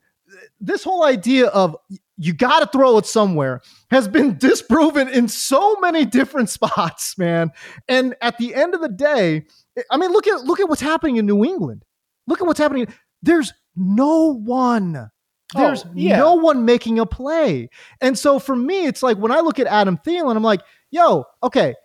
this 0.59 0.83
whole 0.83 1.03
idea 1.05 1.47
of 1.47 1.75
you 2.17 2.33
got 2.33 2.59
to 2.59 2.65
throw 2.67 2.97
it 2.97 3.05
somewhere 3.05 3.61
has 3.91 4.07
been 4.07 4.37
disproven 4.39 5.07
in 5.07 5.27
so 5.27 5.77
many 5.79 6.05
different 6.05 6.49
spots, 6.49 7.17
man. 7.17 7.51
And 7.87 8.15
at 8.21 8.37
the 8.37 8.53
end 8.53 8.75
of 8.75 8.81
the 8.81 8.89
day, 8.89 9.45
I 9.89 9.97
mean, 9.97 10.11
look 10.11 10.27
at 10.27 10.43
look 10.43 10.59
at 10.59 10.69
what's 10.69 10.81
happening 10.81 11.17
in 11.17 11.25
New 11.25 11.43
England. 11.43 11.83
Look 12.27 12.41
at 12.41 12.47
what's 12.47 12.59
happening. 12.59 12.87
There's 13.21 13.53
no 13.75 14.33
one 14.33 15.09
there's 15.53 15.85
oh, 15.85 15.91
yeah. 15.93 16.17
no 16.17 16.35
one 16.35 16.65
making 16.65 16.99
a 16.99 17.05
play. 17.05 17.69
And 18.01 18.17
so 18.17 18.39
for 18.39 18.55
me, 18.55 18.85
it's 18.85 19.03
like 19.03 19.17
when 19.17 19.31
I 19.31 19.39
look 19.39 19.59
at 19.59 19.67
Adam 19.67 19.97
Thielen, 19.97 20.35
I'm 20.35 20.43
like, 20.43 20.61
yo, 20.91 21.25
okay, 21.41 21.75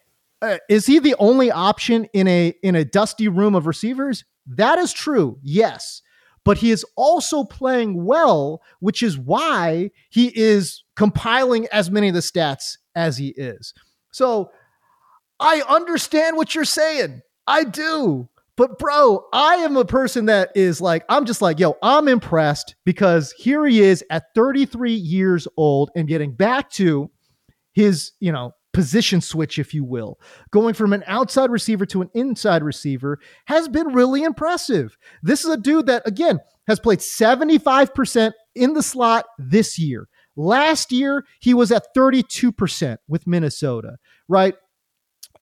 uh, 0.42 0.58
is 0.68 0.86
he 0.86 0.98
the 0.98 1.16
only 1.18 1.50
option 1.50 2.06
in 2.12 2.28
a 2.28 2.54
in 2.62 2.74
a 2.74 2.84
dusty 2.84 3.28
room 3.28 3.54
of 3.54 3.66
receivers? 3.66 4.24
That 4.46 4.78
is 4.78 4.92
true. 4.92 5.38
Yes. 5.42 6.02
But 6.44 6.58
he 6.58 6.70
is 6.70 6.84
also 6.96 7.44
playing 7.44 8.04
well, 8.04 8.62
which 8.80 9.02
is 9.02 9.18
why 9.18 9.90
he 10.08 10.32
is 10.34 10.82
compiling 10.96 11.66
as 11.72 11.90
many 11.90 12.08
of 12.08 12.14
the 12.14 12.20
stats 12.20 12.78
as 12.94 13.18
he 13.18 13.28
is. 13.28 13.74
So 14.12 14.50
I 15.40 15.62
understand 15.68 16.36
what 16.36 16.54
you're 16.54 16.64
saying. 16.64 17.20
I 17.46 17.64
do. 17.64 18.28
But 18.58 18.76
bro, 18.76 19.24
I 19.32 19.54
am 19.58 19.76
a 19.76 19.84
person 19.84 20.26
that 20.26 20.50
is 20.56 20.80
like, 20.80 21.04
I'm 21.08 21.24
just 21.24 21.40
like, 21.40 21.60
yo, 21.60 21.76
I'm 21.80 22.08
impressed 22.08 22.74
because 22.84 23.32
here 23.38 23.64
he 23.64 23.80
is 23.80 24.04
at 24.10 24.34
33 24.34 24.92
years 24.92 25.46
old 25.56 25.90
and 25.94 26.08
getting 26.08 26.32
back 26.32 26.68
to 26.72 27.08
his, 27.72 28.10
you 28.18 28.32
know, 28.32 28.50
position 28.72 29.20
switch, 29.20 29.60
if 29.60 29.72
you 29.72 29.84
will, 29.84 30.18
going 30.50 30.74
from 30.74 30.92
an 30.92 31.04
outside 31.06 31.50
receiver 31.50 31.86
to 31.86 32.02
an 32.02 32.10
inside 32.14 32.64
receiver 32.64 33.20
has 33.44 33.68
been 33.68 33.92
really 33.92 34.24
impressive. 34.24 34.98
This 35.22 35.44
is 35.44 35.50
a 35.50 35.56
dude 35.56 35.86
that, 35.86 36.02
again, 36.04 36.40
has 36.66 36.80
played 36.80 36.98
75% 36.98 38.32
in 38.56 38.72
the 38.74 38.82
slot 38.82 39.24
this 39.38 39.78
year. 39.78 40.08
Last 40.34 40.90
year, 40.90 41.24
he 41.38 41.54
was 41.54 41.70
at 41.70 41.86
32% 41.96 42.96
with 43.06 43.24
Minnesota, 43.24 43.98
right? 44.26 44.54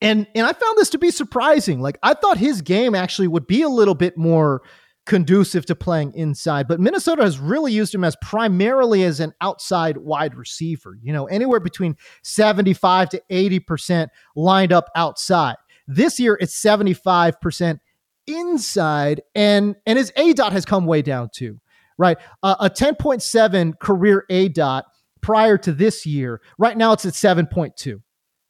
And 0.01 0.27
and 0.35 0.47
I 0.47 0.53
found 0.53 0.77
this 0.79 0.91
to 0.91 0.99
be 0.99 1.11
surprising. 1.11 1.81
Like 1.81 1.99
I 2.03 2.15
thought 2.15 2.39
his 2.39 2.63
game 2.63 2.95
actually 2.95 3.29
would 3.29 3.47
be 3.47 3.63
a 3.63 3.69
little 3.69 3.95
bit 3.95 4.17
more 4.17 4.63
conducive 5.07 5.65
to 5.67 5.75
playing 5.77 6.13
inside, 6.15 6.67
but 6.67 6.81
Minnesota 6.81 7.23
has 7.23 7.39
really 7.39 7.73
used 7.73 7.95
him 7.95 8.03
as 8.03 8.17
primarily 8.21 9.05
as 9.05 9.21
an 9.21 9.33
outside 9.41 9.97
wide 9.99 10.35
receiver, 10.35 10.99
you 11.01 11.13
know, 11.13 11.27
anywhere 11.27 11.61
between 11.61 11.97
75 12.25 13.11
to 13.11 13.23
80% 13.31 14.09
lined 14.35 14.73
up 14.73 14.91
outside. 14.97 15.55
This 15.87 16.19
year 16.19 16.37
it's 16.41 16.61
75% 16.61 17.79
inside 18.27 19.23
and 19.37 19.77
and 19.87 19.97
his 19.97 20.11
aDOT 20.13 20.51
has 20.53 20.65
come 20.65 20.87
way 20.87 21.03
down 21.03 21.31
too. 21.33 21.61
right? 21.99 22.19
Uh, 22.43 22.57
a 22.61 22.69
10.7 22.71 23.79
career 23.79 24.25
aDOT 24.31 24.83
prior 25.21 25.59
to 25.59 25.73
this 25.73 26.07
year. 26.07 26.41
Right 26.59 26.77
now, 26.77 26.93
it's 26.93 27.05
at 27.05 27.15
7.2 27.15 28.01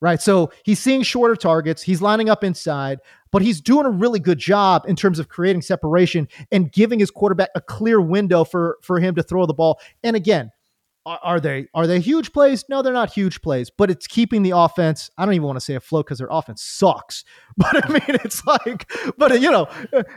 right? 0.01 0.21
So 0.21 0.51
he's 0.65 0.79
seeing 0.79 1.03
shorter 1.03 1.37
targets, 1.37 1.83
he's 1.83 2.03
lining 2.03 2.29
up 2.29 2.45
inside, 2.45 2.99
but 3.33 3.43
he's 3.43 3.61
doing 3.61 3.87
a 3.87 3.91
really 3.91 4.21
good 4.21 4.39
job 4.39 4.85
in 4.87 4.97
terms 4.97 5.19
of 5.19 5.29
creating 5.29 5.63
separation 5.63 6.29
and 6.53 6.71
giving 6.73 6.99
his 6.99 7.11
quarterback 7.11 7.51
a 7.55 7.61
clear 7.61 8.01
window 8.01 8.45
for 8.45 8.79
for 8.83 9.01
him 9.01 9.15
to 9.15 9.23
throw 9.23 9.47
the 9.47 9.55
ball. 9.55 9.81
And 10.03 10.17
again, 10.17 10.51
are, 11.07 11.21
are 11.23 11.41
they 11.41 11.69
are 11.73 11.87
they 11.87 12.01
huge 12.01 12.33
plays? 12.33 12.65
No, 12.69 12.83
they're 12.83 12.93
not 12.93 13.13
huge 13.13 13.41
plays, 13.41 13.71
but 13.71 13.91
it's 13.91 14.07
keeping 14.07 14.43
the 14.43 14.51
offense. 14.51 15.11
I 15.17 15.25
don't 15.25 15.35
even 15.35 15.47
want 15.47 15.57
to 15.57 15.65
say 15.65 15.75
afloat 15.75 16.07
because 16.07 16.19
their 16.19 16.29
offense 16.31 16.63
sucks. 16.63 17.25
But 17.59 17.87
I 17.87 17.89
mean, 17.89 18.03
it's 18.23 18.45
like, 18.47 18.93
but 19.17 19.41
you 19.41 19.51
know, 19.51 19.67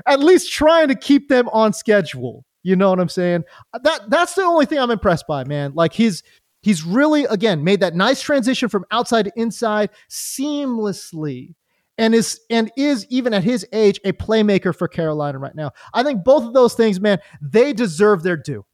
at 0.06 0.20
least 0.20 0.52
trying 0.52 0.90
to 0.90 0.96
keep 0.96 1.30
them 1.30 1.48
on 1.50 1.72
schedule. 1.72 2.44
You 2.64 2.76
know 2.76 2.90
what 2.90 3.00
I'm 3.00 3.08
saying? 3.08 3.46
That 3.82 4.10
that's 4.10 4.34
the 4.34 4.42
only 4.42 4.66
thing 4.66 4.78
I'm 4.80 4.92
impressed 4.92 5.26
by, 5.26 5.46
man. 5.46 5.72
Like 5.74 5.94
he's 5.94 6.22
He's 6.62 6.84
really, 6.84 7.24
again, 7.26 7.64
made 7.64 7.80
that 7.80 7.96
nice 7.96 8.22
transition 8.22 8.70
from 8.70 8.86
outside 8.92 9.26
to 9.26 9.32
inside 9.36 9.90
seamlessly 10.10 11.56
and 11.98 12.16
is 12.16 12.40
and 12.50 12.72
is 12.78 13.06
even 13.10 13.34
at 13.34 13.44
his 13.44 13.68
age 13.74 14.00
a 14.06 14.14
playmaker 14.14 14.76
for 14.76 14.88
Carolina 14.88 15.38
right 15.38 15.56
now. 15.56 15.72
I 15.94 16.02
think 16.04 16.24
both 16.24 16.44
of 16.44 16.54
those 16.54 16.74
things, 16.74 17.00
man, 17.00 17.20
they 17.42 17.74
deserve 17.74 18.24
their 18.24 18.38
due. 18.38 18.66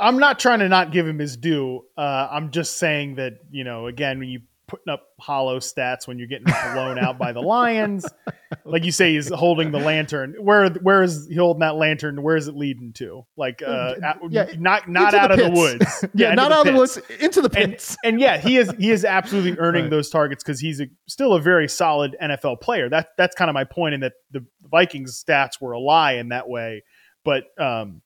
I'm 0.00 0.18
not 0.18 0.38
trying 0.38 0.60
to 0.60 0.68
not 0.68 0.92
give 0.92 1.06
him 1.06 1.18
his 1.18 1.36
due. 1.36 1.84
Uh, 1.96 2.28
I'm 2.30 2.50
just 2.50 2.78
saying 2.78 3.16
that 3.16 3.34
you 3.50 3.64
know, 3.64 3.86
again, 3.86 4.18
when 4.18 4.28
you 4.28 4.40
putting 4.68 4.92
up 4.92 5.08
hollow 5.18 5.58
stats 5.58 6.06
when 6.06 6.18
you're 6.18 6.28
getting 6.28 6.46
blown 6.72 6.98
out 6.98 7.18
by 7.18 7.32
the 7.32 7.40
Lions. 7.40 8.06
Like 8.64 8.84
you 8.84 8.92
say, 8.92 9.12
he's 9.12 9.28
holding 9.28 9.72
the 9.72 9.78
lantern. 9.78 10.34
Where 10.40 10.70
where 10.70 11.02
is 11.02 11.28
he 11.28 11.34
holding 11.34 11.60
that 11.60 11.76
lantern? 11.76 12.22
Where 12.22 12.34
is 12.34 12.48
it 12.48 12.56
leading 12.56 12.94
to? 12.94 13.26
Like 13.36 13.62
uh, 13.62 13.94
yeah, 14.30 14.46
not 14.58 14.88
not 14.88 15.12
out 15.12 15.30
of 15.30 15.38
the 15.38 15.50
woods. 15.50 15.84
yeah, 16.14 16.28
yeah 16.30 16.34
not 16.34 16.50
out 16.50 16.66
of 16.66 16.72
the 16.72 16.78
woods, 16.78 16.98
into 17.20 17.42
the 17.42 17.50
pits. 17.50 17.96
And, 18.02 18.14
and, 18.14 18.20
yeah, 18.20 18.38
he 18.38 18.56
is 18.56 18.72
he 18.78 18.90
is 18.90 19.04
absolutely 19.04 19.52
earning 19.58 19.84
right. 19.84 19.90
those 19.90 20.08
targets 20.08 20.42
because 20.42 20.60
he's 20.60 20.80
a, 20.80 20.86
still 21.06 21.34
a 21.34 21.40
very 21.40 21.68
solid 21.68 22.16
NFL 22.22 22.62
player. 22.62 22.88
That 22.88 23.08
that's 23.18 23.34
kind 23.36 23.50
of 23.50 23.54
my 23.54 23.64
point 23.64 23.94
in 23.94 24.00
that 24.00 24.14
the 24.30 24.46
Vikings 24.62 25.22
stats 25.22 25.60
were 25.60 25.72
a 25.72 25.78
lie 25.80 26.14
in 26.14 26.30
that 26.30 26.48
way. 26.48 26.84
But 27.24 27.44
um, 27.58 28.00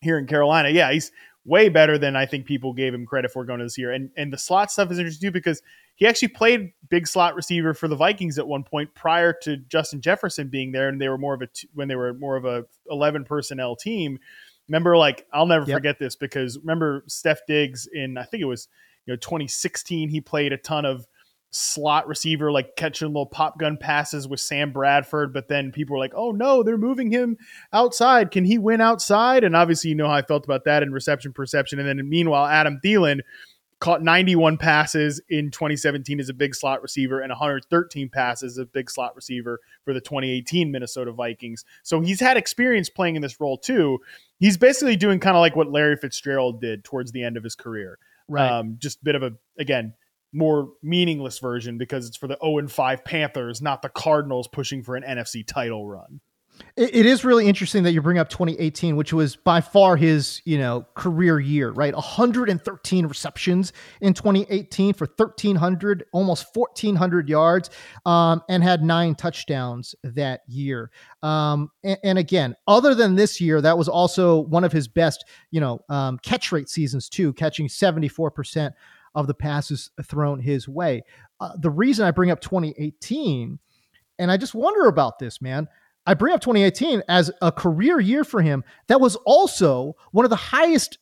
here 0.00 0.18
in 0.18 0.26
Carolina, 0.26 0.70
yeah, 0.70 0.90
he's 0.90 1.12
way 1.44 1.68
better 1.68 1.96
than 1.96 2.16
I 2.16 2.26
think 2.26 2.44
people 2.44 2.72
gave 2.72 2.92
him 2.92 3.06
credit 3.06 3.30
for 3.30 3.44
going 3.44 3.60
to 3.60 3.64
this 3.64 3.78
year. 3.78 3.92
And 3.92 4.10
and 4.16 4.32
the 4.32 4.38
slot 4.38 4.70
stuff 4.70 4.90
is 4.90 4.98
interesting 4.98 5.28
too 5.28 5.32
because 5.32 5.62
he 5.96 6.06
actually 6.06 6.28
played 6.28 6.72
big 6.88 7.06
slot 7.06 7.34
receiver 7.34 7.74
for 7.74 7.88
the 7.88 7.96
Vikings 7.96 8.38
at 8.38 8.46
one 8.46 8.62
point 8.62 8.94
prior 8.94 9.32
to 9.42 9.56
Justin 9.56 10.00
Jefferson 10.00 10.48
being 10.48 10.70
there, 10.72 10.88
and 10.88 11.00
they 11.00 11.08
were 11.08 11.18
more 11.18 11.34
of 11.34 11.42
a 11.42 11.48
when 11.74 11.88
they 11.88 11.96
were 11.96 12.14
more 12.14 12.36
of 12.36 12.44
a 12.44 12.64
eleven 12.88 13.24
personnel 13.24 13.74
team. 13.74 14.18
Remember, 14.68 14.96
like 14.96 15.26
I'll 15.32 15.46
never 15.46 15.66
yep. 15.66 15.76
forget 15.76 15.98
this 15.98 16.14
because 16.14 16.58
remember 16.58 17.02
Steph 17.08 17.40
Diggs 17.46 17.88
in 17.92 18.18
I 18.18 18.24
think 18.24 18.42
it 18.42 18.46
was 18.46 18.68
you 19.06 19.12
know 19.12 19.16
2016 19.16 20.08
he 20.08 20.20
played 20.20 20.52
a 20.52 20.58
ton 20.58 20.84
of 20.84 21.06
slot 21.50 22.06
receiver, 22.06 22.52
like 22.52 22.76
catching 22.76 23.08
little 23.08 23.24
pop 23.24 23.58
gun 23.58 23.78
passes 23.78 24.28
with 24.28 24.40
Sam 24.40 24.72
Bradford. 24.72 25.32
But 25.32 25.48
then 25.48 25.72
people 25.72 25.94
were 25.94 26.00
like, 26.00 26.12
oh 26.14 26.30
no, 26.32 26.62
they're 26.62 26.76
moving 26.76 27.10
him 27.10 27.38
outside. 27.72 28.30
Can 28.30 28.44
he 28.44 28.58
win 28.58 28.80
outside? 28.80 29.44
And 29.44 29.56
obviously, 29.56 29.90
you 29.90 29.96
know 29.96 30.08
how 30.08 30.14
I 30.14 30.22
felt 30.22 30.44
about 30.44 30.64
that 30.64 30.82
in 30.82 30.92
reception 30.92 31.32
perception. 31.32 31.78
And 31.78 31.88
then 31.88 32.08
meanwhile, 32.08 32.44
Adam 32.44 32.80
Thielen 32.84 33.20
caught 33.78 34.02
91 34.02 34.56
passes 34.56 35.20
in 35.28 35.50
2017 35.50 36.18
as 36.18 36.28
a 36.28 36.34
big 36.34 36.54
slot 36.54 36.82
receiver 36.82 37.20
and 37.20 37.30
113 37.30 38.08
passes 38.08 38.52
as 38.52 38.58
a 38.58 38.64
big 38.64 38.90
slot 38.90 39.14
receiver 39.14 39.60
for 39.84 39.92
the 39.92 40.00
2018 40.00 40.70
Minnesota 40.70 41.12
Vikings. 41.12 41.64
So 41.82 42.00
he's 42.00 42.20
had 42.20 42.36
experience 42.36 42.88
playing 42.88 43.16
in 43.16 43.22
this 43.22 43.38
role 43.40 43.58
too. 43.58 44.00
He's 44.38 44.56
basically 44.56 44.96
doing 44.96 45.20
kind 45.20 45.36
of 45.36 45.40
like 45.40 45.56
what 45.56 45.70
Larry 45.70 45.96
Fitzgerald 45.96 46.60
did 46.60 46.84
towards 46.84 47.12
the 47.12 47.22
end 47.22 47.36
of 47.36 47.44
his 47.44 47.54
career. 47.54 47.98
Right. 48.28 48.50
Um, 48.50 48.76
just 48.78 49.00
a 49.02 49.04
bit 49.04 49.14
of 49.14 49.22
a, 49.22 49.32
again, 49.58 49.94
more 50.32 50.72
meaningless 50.82 51.38
version 51.38 51.78
because 51.78 52.06
it's 52.06 52.16
for 52.16 52.28
the 52.28 52.38
0 52.42 52.58
and 52.58 52.72
5 52.72 53.04
Panthers, 53.04 53.62
not 53.62 53.82
the 53.82 53.88
Cardinals 53.88 54.48
pushing 54.48 54.82
for 54.82 54.96
an 54.96 55.02
NFC 55.02 55.46
title 55.46 55.86
run. 55.86 56.20
It 56.76 57.06
is 57.06 57.24
really 57.24 57.46
interesting 57.48 57.84
that 57.84 57.92
you 57.92 58.02
bring 58.02 58.18
up 58.18 58.28
2018, 58.28 58.96
which 58.96 59.12
was 59.12 59.34
by 59.34 59.62
far 59.62 59.96
his, 59.96 60.42
you 60.44 60.58
know, 60.58 60.86
career 60.94 61.40
year, 61.40 61.70
right? 61.70 61.94
113 61.94 63.06
receptions 63.06 63.72
in 64.02 64.12
2018 64.12 64.92
for 64.92 65.06
1,300, 65.06 66.04
almost 66.12 66.54
1,400 66.54 67.30
yards, 67.30 67.70
um, 68.04 68.42
and 68.50 68.62
had 68.62 68.82
nine 68.82 69.14
touchdowns 69.14 69.94
that 70.04 70.42
year. 70.48 70.90
Um, 71.22 71.70
and, 71.82 71.98
and, 72.04 72.18
again, 72.18 72.54
other 72.68 72.94
than 72.94 73.14
this 73.14 73.40
year, 73.40 73.62
that 73.62 73.78
was 73.78 73.88
also 73.88 74.40
one 74.40 74.64
of 74.64 74.72
his 74.72 74.86
best, 74.86 75.24
you 75.50 75.60
know, 75.60 75.80
um, 75.88 76.18
catch 76.18 76.52
rate 76.52 76.68
seasons 76.68 77.08
too, 77.08 77.32
catching 77.32 77.68
74% 77.68 78.72
of 79.14 79.26
the 79.26 79.34
passes 79.34 79.90
thrown 80.04 80.40
his 80.40 80.68
way. 80.68 81.02
Uh, 81.40 81.52
the 81.58 81.70
reason 81.70 82.06
I 82.06 82.10
bring 82.10 82.30
up 82.30 82.40
2018, 82.40 83.58
and 84.18 84.30
I 84.30 84.36
just 84.36 84.54
wonder 84.54 84.86
about 84.86 85.18
this, 85.18 85.40
man. 85.40 85.68
I 86.06 86.14
bring 86.14 86.34
up 86.34 86.40
2018 86.40 87.02
as 87.08 87.30
a 87.42 87.50
career 87.50 88.00
year 88.00 88.24
for 88.24 88.42
him. 88.42 88.64
That 88.88 89.00
was 89.00 89.16
also 89.26 89.96
one 90.12 90.24
of 90.24 90.30
the 90.30 90.36
highest, 90.36 90.98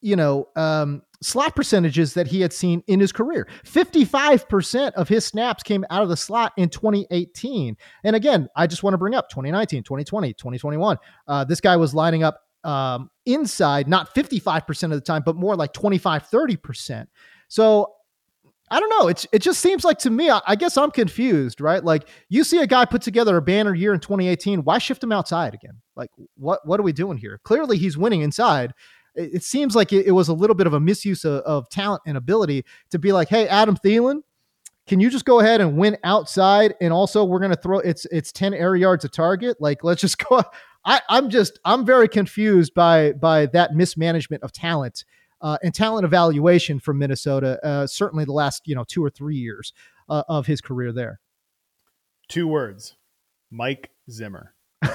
you 0.00 0.16
know, 0.16 0.48
um, 0.56 1.02
slot 1.22 1.56
percentages 1.56 2.14
that 2.14 2.26
he 2.26 2.40
had 2.40 2.52
seen 2.52 2.82
in 2.86 3.00
his 3.00 3.12
career. 3.12 3.48
55% 3.64 4.92
of 4.92 5.08
his 5.08 5.24
snaps 5.24 5.62
came 5.62 5.84
out 5.90 6.02
of 6.02 6.08
the 6.08 6.16
slot 6.16 6.52
in 6.56 6.68
2018. 6.68 7.76
And 8.04 8.16
again, 8.16 8.48
I 8.56 8.66
just 8.66 8.82
want 8.82 8.94
to 8.94 8.98
bring 8.98 9.14
up 9.14 9.28
2019, 9.28 9.82
2020, 9.82 10.32
2021. 10.34 10.98
Uh, 11.26 11.44
this 11.44 11.60
guy 11.60 11.76
was 11.76 11.94
lining 11.94 12.22
up 12.22 12.40
um, 12.64 13.10
inside, 13.26 13.88
not 13.88 14.14
55% 14.14 14.84
of 14.84 14.90
the 14.90 15.00
time, 15.00 15.22
but 15.24 15.36
more 15.36 15.56
like 15.56 15.72
25, 15.72 16.28
30%. 16.28 17.06
So 17.48 17.94
I 18.70 18.80
don't 18.80 18.90
know. 18.90 19.08
It's 19.08 19.26
it 19.32 19.40
just 19.40 19.60
seems 19.60 19.84
like 19.84 19.98
to 20.00 20.10
me. 20.10 20.30
I, 20.30 20.40
I, 20.46 20.56
guess 20.56 20.76
I'm 20.76 20.90
confused, 20.90 21.60
right? 21.60 21.82
Like 21.82 22.08
you 22.28 22.44
see 22.44 22.58
a 22.58 22.66
guy 22.66 22.84
put 22.84 23.02
together 23.02 23.36
a 23.36 23.42
banner 23.42 23.74
year 23.74 23.94
in 23.94 24.00
2018. 24.00 24.64
Why 24.64 24.78
shift 24.78 25.02
him 25.02 25.12
outside 25.12 25.54
again? 25.54 25.80
Like 25.96 26.10
what 26.36 26.66
what 26.66 26.78
are 26.80 26.82
we 26.82 26.92
doing 26.92 27.18
here? 27.18 27.40
Clearly, 27.44 27.78
he's 27.78 27.96
winning 27.96 28.22
inside. 28.22 28.72
It, 29.14 29.34
it 29.34 29.42
seems 29.44 29.74
like 29.74 29.92
it, 29.92 30.06
it, 30.06 30.12
was 30.12 30.28
a 30.28 30.34
little 30.34 30.54
bit 30.54 30.66
of 30.66 30.74
a 30.74 30.80
misuse 30.80 31.24
of, 31.24 31.42
of 31.42 31.68
talent 31.70 32.02
and 32.06 32.16
ability 32.16 32.64
to 32.90 32.98
be 32.98 33.12
like, 33.12 33.28
hey, 33.28 33.48
Adam 33.48 33.76
Thielen, 33.76 34.20
can 34.86 35.00
you 35.00 35.10
just 35.10 35.24
go 35.24 35.40
ahead 35.40 35.60
and 35.60 35.76
win 35.76 35.96
outside? 36.04 36.74
And 36.80 36.92
also, 36.92 37.24
we're 37.24 37.40
gonna 37.40 37.56
throw 37.56 37.78
it's 37.78 38.06
it's 38.06 38.32
10 38.32 38.54
air 38.54 38.76
yards 38.76 39.04
a 39.04 39.08
target. 39.08 39.56
Like 39.60 39.84
let's 39.84 40.00
just 40.00 40.18
go. 40.28 40.42
I, 40.84 41.00
I'm 41.08 41.28
just 41.28 41.58
I'm 41.64 41.84
very 41.84 42.08
confused 42.08 42.74
by 42.74 43.12
by 43.12 43.46
that 43.46 43.74
mismanagement 43.74 44.42
of 44.42 44.52
talent 44.52 45.04
uh, 45.40 45.58
and 45.62 45.74
talent 45.74 46.04
evaluation 46.04 46.78
from 46.80 46.98
Minnesota. 46.98 47.58
Uh, 47.64 47.86
certainly, 47.86 48.24
the 48.24 48.32
last 48.32 48.66
you 48.66 48.74
know 48.74 48.84
two 48.84 49.04
or 49.04 49.10
three 49.10 49.36
years 49.36 49.72
uh, 50.08 50.22
of 50.28 50.46
his 50.46 50.60
career 50.60 50.92
there. 50.92 51.20
Two 52.28 52.48
words: 52.48 52.96
Mike 53.50 53.90
Zimmer. 54.10 54.54
All 54.84 54.92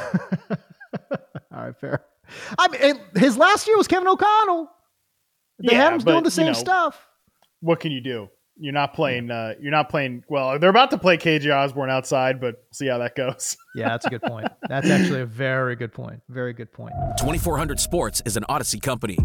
right, 1.51 1.77
fair. 1.79 2.03
I 2.57 2.67
mean, 2.67 2.99
his 3.15 3.37
last 3.37 3.67
year 3.67 3.77
was 3.77 3.87
Kevin 3.87 4.07
O'Connell. 4.07 4.69
They 5.59 5.73
yeah, 5.73 5.83
had 5.83 5.93
him 5.93 5.99
doing 5.99 6.23
the 6.23 6.31
same 6.31 6.47
you 6.47 6.53
know, 6.53 6.59
stuff. 6.59 7.07
What 7.61 7.79
can 7.79 7.91
you 7.91 8.01
do? 8.01 8.29
You're 8.57 8.73
not 8.73 8.93
playing. 8.93 9.31
Uh, 9.31 9.55
you're 9.59 9.71
not 9.71 9.89
playing. 9.89 10.23
Well, 10.29 10.59
they're 10.59 10.69
about 10.69 10.91
to 10.91 10.97
play 10.97 11.17
KJ 11.17 11.53
Osborn 11.53 11.89
outside, 11.89 12.39
but 12.39 12.63
see 12.71 12.87
how 12.87 12.99
that 12.99 13.15
goes. 13.15 13.57
yeah, 13.75 13.89
that's 13.89 14.05
a 14.05 14.09
good 14.09 14.21
point. 14.21 14.47
That's 14.69 14.89
actually 14.89 15.21
a 15.21 15.25
very 15.25 15.75
good 15.75 15.93
point. 15.93 16.21
Very 16.29 16.53
good 16.53 16.71
point. 16.71 16.93
2400 17.17 17.79
Sports 17.79 18.21
is 18.25 18.37
an 18.37 18.43
Audacy 18.49 18.81
company. 18.81 19.17